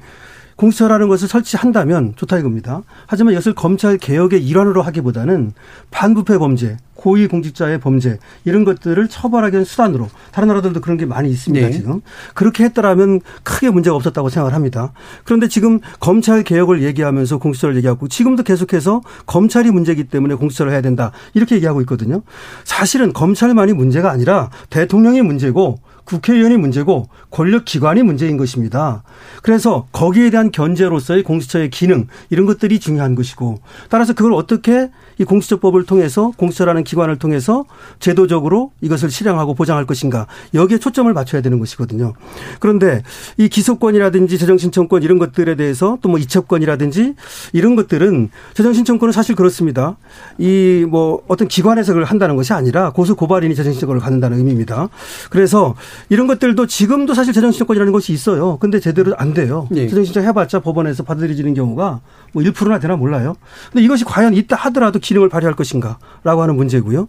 [0.56, 2.82] 공수처라는 것을 설치한다면 좋다 이겁니다.
[3.08, 5.54] 하지만 이것을 검찰 개혁의 일환으로 하기보다는
[5.92, 11.30] 반부패 범죄, 고위 공직자의 범죄 이런 것들을 처벌하기 위한 수단으로 다른 나라들도 그런 게 많이
[11.30, 11.74] 있습니다 네.
[11.74, 12.02] 지금
[12.34, 14.94] 그렇게 했더라면 크게 문제가 없었다고 생각을 합니다.
[15.26, 21.12] 그런데 지금 검찰 개혁을 얘기하면서 공수처를 얘기하고 지금도 계속해서 검찰이 문제이기 때문에 공수처를 해야 된다
[21.34, 22.22] 이렇게 얘기하고 있거든요.
[22.64, 29.04] 사실은 검찰만이 문제가 아니라 대통령이 문제고 국회의원이 문제고 권력기관이 문제인 것입니다.
[29.42, 34.90] 그래서 거기에 대한 견제로서의 공수처의 기능 이런 것들이 중요한 것이고 따라서 그걸 어떻게
[35.20, 37.66] 이 공수처법을 통해서 공수처라는 기관을 통해서
[38.00, 42.14] 제도적으로 이것을 실행하고 보장할 것인가 여기에 초점을 맞춰야 되는 것이거든요.
[42.60, 43.04] 그런데
[43.38, 47.16] 이 기소권이라든지 재정신청권 이런 것들에 대해서 또 뭐 이첩권이라든지
[47.54, 49.98] 이런 것들은 재정신청권은 사실 그렇습니다.
[50.38, 54.90] 이 뭐 어떤 기관에서 그걸 한다는 것이 아니라 고소 고발인이 재정신청권을 갖는다는 의미입니다.
[55.30, 55.76] 그래서
[56.10, 58.58] 이런 것들도 지금도 사실 재정신청권이라는 것이 있어요.
[58.58, 59.68] 근데 제대로 안 돼요.
[59.76, 59.88] 예.
[59.88, 62.02] 재정신청 해봤자 법원에서 받아들여지는 경우가
[62.34, 63.36] 뭐 1%나 되나 몰라요.
[63.72, 67.08] 근데 이것이 과연 있다 하더라도 기능을 발휘할 것인가라고 하는 문제고요.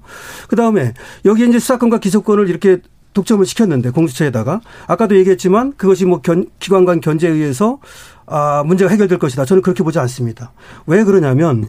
[0.49, 0.93] 그 다음에
[1.25, 2.79] 여기에 이제 수사권과 기소권을 이렇게
[3.15, 7.79] 독점을 시켰는데 공수처에다가 아까도 얘기했지만 그것이 뭐 견, 기관 간 견제에 의해서
[8.27, 9.45] 아 문제가 해결될 것이다.
[9.45, 10.53] 저는 그렇게 보지 않습니다.
[10.87, 11.69] 왜 그러냐면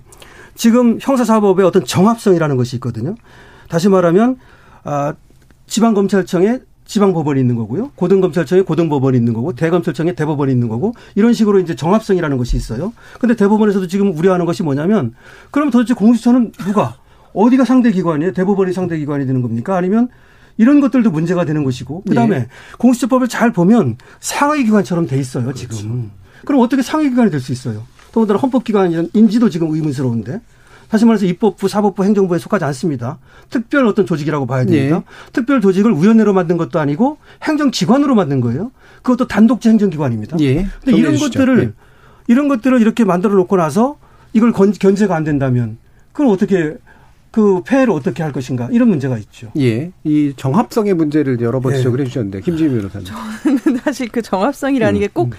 [0.55, 3.15] 지금 형사사법의 어떤 정합성이라는 것이 있거든요.
[3.69, 4.37] 다시 말하면
[4.83, 5.13] 아
[5.67, 7.91] 지방검찰청에 지방법원이 있는 거고요.
[7.95, 12.93] 고등검찰청에 고등법원이 있는 거고, 대검찰청에 대법원이 있는 거고, 이런 식으로 이제 정합성이라는 것이 있어요.
[13.19, 15.13] 근데 대법원에서도 지금 우려하는 것이 뭐냐면,
[15.51, 16.97] 그럼 도대체 공수처는 누가,
[17.33, 18.33] 어디가 상대기관이에요?
[18.33, 19.75] 대법원이 상대기관이 되는 겁니까?
[19.75, 20.07] 아니면
[20.57, 22.47] 이런 것들도 문제가 되는 것이고, 그 다음에 예.
[22.77, 26.11] 공수처법을 잘 보면 상위기관처럼 돼 있어요, 지금.
[26.45, 27.83] 그럼 어떻게 상위기관이 될 수 있어요?
[28.13, 30.39] 더군다나 헌법기관인지도 지금 의문스러운데.
[30.89, 33.17] 다시 말해서 입법부, 사법부, 행정부에 속하지 않습니다.
[33.49, 34.97] 특별 어떤 조직이라고 봐야 됩니다.
[34.97, 35.01] 예.
[35.33, 38.71] 특별 조직을 우연내로 만든 것도 아니고 행정기관으로 만든 거예요.
[39.01, 40.37] 그것도 단독제 행정기관입니다.
[40.41, 40.67] 예.
[40.83, 41.39] 근데 이런 주시죠.
[41.39, 41.71] 것들을 예.
[42.27, 43.97] 이런 것들을 이렇게 만들어 놓고 나서
[44.33, 45.77] 이걸 건- 견제가 안 된다면
[46.11, 46.75] 그건 어떻게
[47.31, 49.51] 그 폐해를 어떻게 할 것인가 이런 문제가 있죠.
[49.57, 51.77] 예, 이 정합성의 문제를 여러 번 예.
[51.77, 53.07] 지적을 해주셨는데 김지민 변호사님.
[53.07, 55.31] 저는 사실 그 정합성이라는 게꼭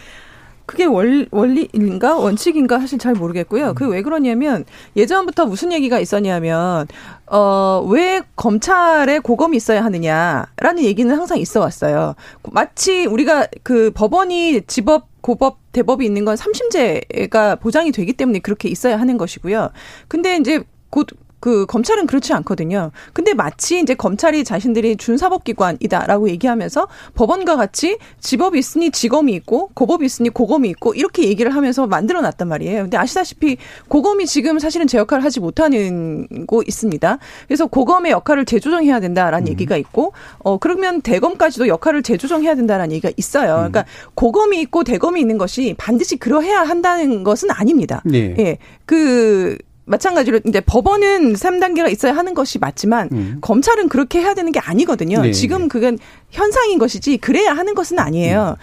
[0.67, 3.75] 그게 원, 원리인가 원칙인가 사실 잘 모르겠고요.
[3.75, 4.65] 그게 왜 그러냐면
[4.97, 6.87] 예전부터 무슨 얘기가 있었냐면
[7.27, 12.15] 어 왜 검찰에 고검이 있어야 하느냐라는 얘기는 항상 있어 왔어요.
[12.53, 18.99] 마치 우리가 그 법원이 지법 고법 대법이 있는 건 삼심제가 보장이 되기 때문에 그렇게 있어야
[18.99, 19.71] 하는 것이고요.
[20.09, 21.09] 근데 이제 곧
[21.47, 22.91] 그 검찰은 그렇지 않거든요.
[23.13, 30.29] 근데 마치 이제 검찰이 자신들이 준사법기관이다라고 얘기하면서 법원과 같이 지법이 있으니 지검이 있고 고법이 있으니
[30.29, 32.83] 고검이 있고 이렇게 얘기를 하면서 만들어 놨단 말이에요.
[32.83, 37.19] 근데 아시다시피 고검이 지금 사실은 제 역할을 하지 못하는 거 있습니다.
[37.47, 43.55] 그래서 고검의 역할을 재조정해야 된다라는 얘기가 있고 어 그러면 대검까지도 역할을 재조정해야 된다라는 얘기가 있어요.
[43.55, 43.85] 그러니까
[44.17, 48.03] 고검이 있고 대검이 있는 것이 반드시 그러해야 한다는 것은 아닙니다.
[48.05, 48.35] 네.
[48.37, 48.59] 예.
[48.85, 55.23] 그 마찬가지로 이제 법원은 3단계가 있어야 하는 것이 맞지만 검찰은 그렇게 해야 되는 게 아니거든요.
[55.23, 55.99] 네, 지금 그건
[56.31, 58.57] 현상인 것이지 그래야 하는 것은 아니에요.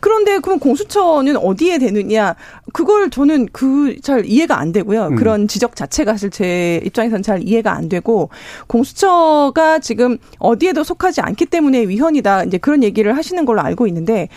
[0.00, 2.34] 그런데 그럼 공수처는 어디에 되느냐?
[2.72, 5.08] 그걸 저는 그 잘 이해가 안 되고요.
[5.08, 5.16] 음.
[5.16, 8.30] 그런 지적 자체가 사실 제 입장에서는 잘 이해가 안 되고
[8.66, 12.44] 공수처가 지금 어디에도 속하지 않기 때문에 위헌이다.
[12.44, 14.28] 이제 그런 얘기를 하시는 걸로 알고 있는데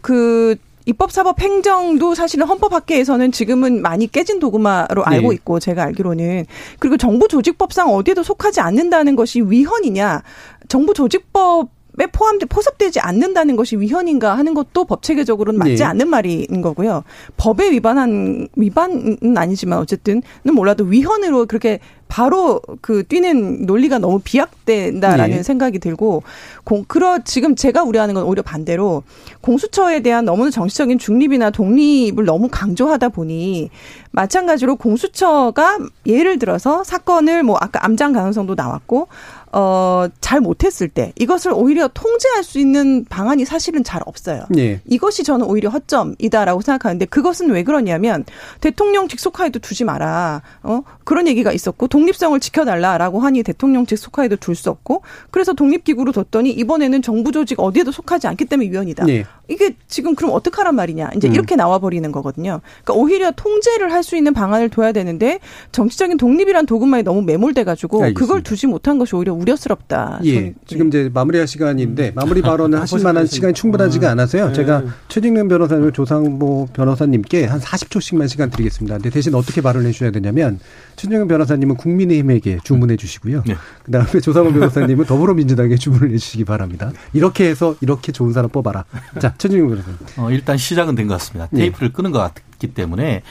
[0.00, 0.56] 그
[0.86, 5.34] 입법사법 행정도 사실은 헌법 학계에서는 지금은 많이 깨진 도구마로 알고 네.
[5.36, 6.46] 있고 제가 알기로는
[6.78, 10.22] 그리고 정부 조직법상 어디에도 속하지 않는다는 것이 위헌이냐
[10.68, 11.70] 정부 조직법
[12.00, 15.84] 에 포함돼 포섭되지 않는다는 것이 위헌인가 하는 것도 법 체계적으로는 맞지 네.
[15.84, 17.04] 않는 말인 거고요.
[17.36, 20.22] 법에 위반한 위반은 아니지만 어쨌든는
[20.54, 21.80] 몰라도 위헌으로 그렇게
[22.12, 25.42] 바로 그 뛰는 논리가 너무 비약된다라는 네.
[25.42, 26.22] 생각이 들고
[26.62, 29.02] 공 그러 지금 제가 우려하는 건 오히려 반대로
[29.40, 33.70] 공수처에 대한 너무 정치적인 중립이나 독립을 너무 강조하다 보니
[34.10, 39.08] 마찬가지로 공수처가 예를 들어서 사건을 뭐 아까 암장 가능성도 나왔고
[39.52, 44.44] 어, 잘 못했을 때 이것을 오히려 통제할 수 있는 방안이 사실은 잘 없어요.
[44.56, 44.80] 예.
[44.86, 48.24] 이것이 저는 오히려 허점이다라고 생각하는데 그것은 왜 그러냐면
[48.60, 50.40] 대통령 직속하에도 두지 마라.
[50.62, 50.82] 어?
[51.04, 57.02] 그런 얘기가 있었고 독립성을 지켜달라라고 하니 대통령 직속하에도 둘 수 없고 그래서 독립기구로 뒀더니 이번에는
[57.02, 59.08] 정부 조직 어디에도 속하지 않기 때문에 위헌이다.
[59.08, 59.24] 예.
[59.48, 61.10] 이게 지금 그럼 어떡하란 말이냐.
[61.16, 61.34] 이제 음.
[61.34, 62.60] 이렇게 나와버리는 거거든요.
[62.84, 65.38] 그러니까 오히려 통제를 할 수 있는 방안을 둬야 되는데
[65.70, 68.18] 정치적인 독립이란 도구만에 너무 매몰돼가지고 알겠습니다.
[68.18, 70.18] 그걸 두지 못한 것이 오히려 우려스럽다.
[70.24, 70.34] 예.
[70.34, 74.48] 저는 지금 이제 마무리할 시간인데 마무리 발언을 하실 만한 시간이 충분하지가 않아서요.
[74.48, 74.52] 네.
[74.54, 78.96] 제가 최진명 변호사님, 조상모 변호사님께 한 40초씩만 시간 드리겠습니다.
[78.96, 80.58] 근데 대신 어떻게 발언해 주셔야 되냐면
[80.96, 83.44] 최진명 변호사님은 국민의힘에게 주문해 주시고요.
[83.46, 83.54] 네.
[83.84, 86.90] 그다음에 조상모 변호사님은 더불어민주당에 주문을 해 주시기 바랍니다.
[87.12, 88.84] 이렇게 해서 이렇게 좋은 사람 뽑아라.
[89.20, 89.98] 자, 최진명 변호사님.
[90.18, 91.48] 어, 일단 시작은 된 것 같습니다.
[91.50, 91.62] 네.
[91.62, 93.22] 테이프를 끄는 것 같기 때문에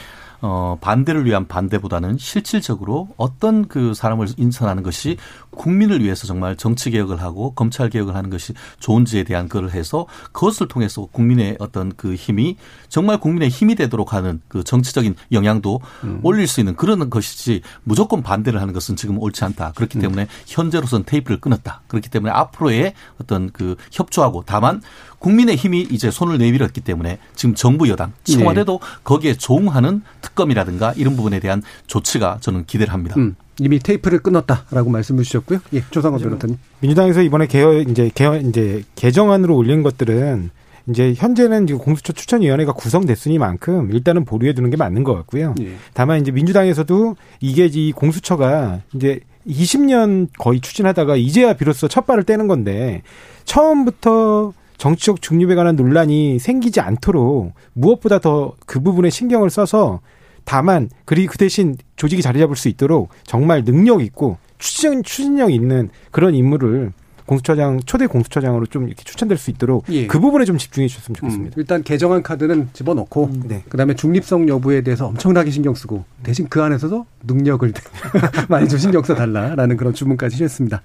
[0.44, 5.18] 어, 반대를 위한 반대보다는 실질적으로 어떤 그 사람을 인선하는 것이
[5.52, 10.68] 국민을 위해서 정말 정치 개혁을 하고 검찰 개혁을 하는 것이 좋은지에 대한 거를 해서 그것을
[10.68, 12.58] 통해서 국민의 어떤 그 힘이
[12.90, 15.82] 정말 국민의 힘이 되도록 하는 그 정치적인 영향도
[16.24, 19.74] 올릴 수 있는 그런 것이지 무조건 반대를 하는 것은 지금 옳지 않다.
[19.76, 21.82] 그렇기 때문에 현재로서는 테이프를 끊었다.
[21.88, 24.82] 그렇기 때문에 앞으로의 어떤 그 협조하고 다만
[25.20, 30.02] 국민의 힘이 이제 손을 내밀었기 때문에 지금 정부 여당 청와대도 거기에 조응하는
[30.36, 33.16] 특검이라든가 이런 부분에 대한 조치가 저는 기대를 합니다.
[33.18, 35.60] 음, 이미 테이프를 끊었다라고 말씀을 주셨고요.
[35.74, 36.58] 예, 조상호 변호사님.
[36.80, 40.50] 민주당에서 이번에 개헌 이제 개헌 이제 개정안으로 올린 것들은
[40.90, 45.54] 이제 현재는 지금 공수처 추천위원회가 구성됐으니만큼 일단은 보류해 두는 게 맞는 것 같고요.
[45.62, 45.74] 예.
[45.94, 52.48] 다만 이제 민주당에서도 이게 이 공수처가 이제 20년 거의 추진하다가 이제야 비로소 첫 발을 떼는
[52.48, 53.04] 건데
[53.46, 60.00] 처음부터 정치적 중립에 관한 논란이 생기지 않도록 무엇보다 더 그 부분에 신경을 써서
[60.44, 65.90] 다만 그리 그 대신 조직이 자리 잡을 수 있도록 정말 능력 있고 추진 추진력 있는
[66.12, 66.94] 그런 인물을
[67.36, 70.06] 공수처장 초대 공수처장으로 좀 이렇게 추천될 수 있도록 예.
[70.06, 71.56] 그 부분에 좀 집중해 주셨으면 음, 좋겠습니다.
[71.58, 73.64] 일단 개정안 카드는 집어넣고 네.
[73.70, 77.72] 그다음에 중립성 여부에 대해서 엄청나게 신경 쓰고 대신 그 안에서도 능력을
[78.50, 80.82] 많이 좀 신경 써 달라라는 그런 주문까지 주셨습니다.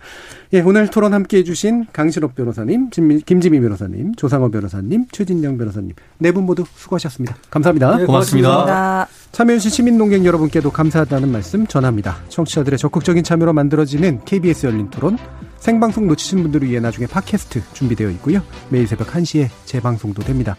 [0.52, 6.30] 예, 오늘 토론 함께 해 주신 강신업 변호사님, 김지미 변호사님, 조상호 변호사님, 최진영 변호사님 네
[6.30, 7.34] 분 모두 수고하셨습니다.
[7.50, 7.96] 감사합니다.
[7.96, 8.64] 네, 고맙습니다.
[8.66, 12.18] 나 참여해주신 시민농객 여러분께도 감사하다는 말씀 전합니다.
[12.28, 15.18] 청취자들의 적극적인 참여로 만들어지는 KBS 열린 토론
[15.66, 18.40] 생방송 놓치신 분들을 위해 나중에 팟캐스트 준비되어 있고요.
[18.68, 20.54] 매일 새벽 1시에 재방송도 됩니다.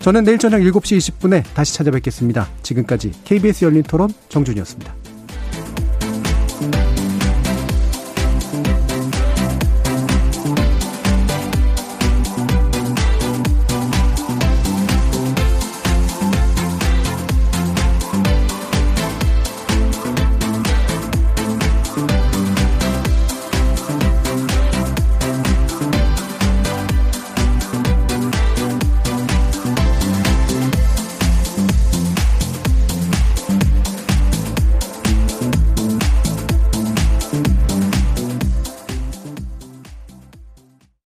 [0.00, 2.48] 저는 내일 저녁 7시 20분에 다시 찾아뵙겠습니다.
[2.64, 4.92] 지금까지 KBS 열린 토론 정준이었습니다.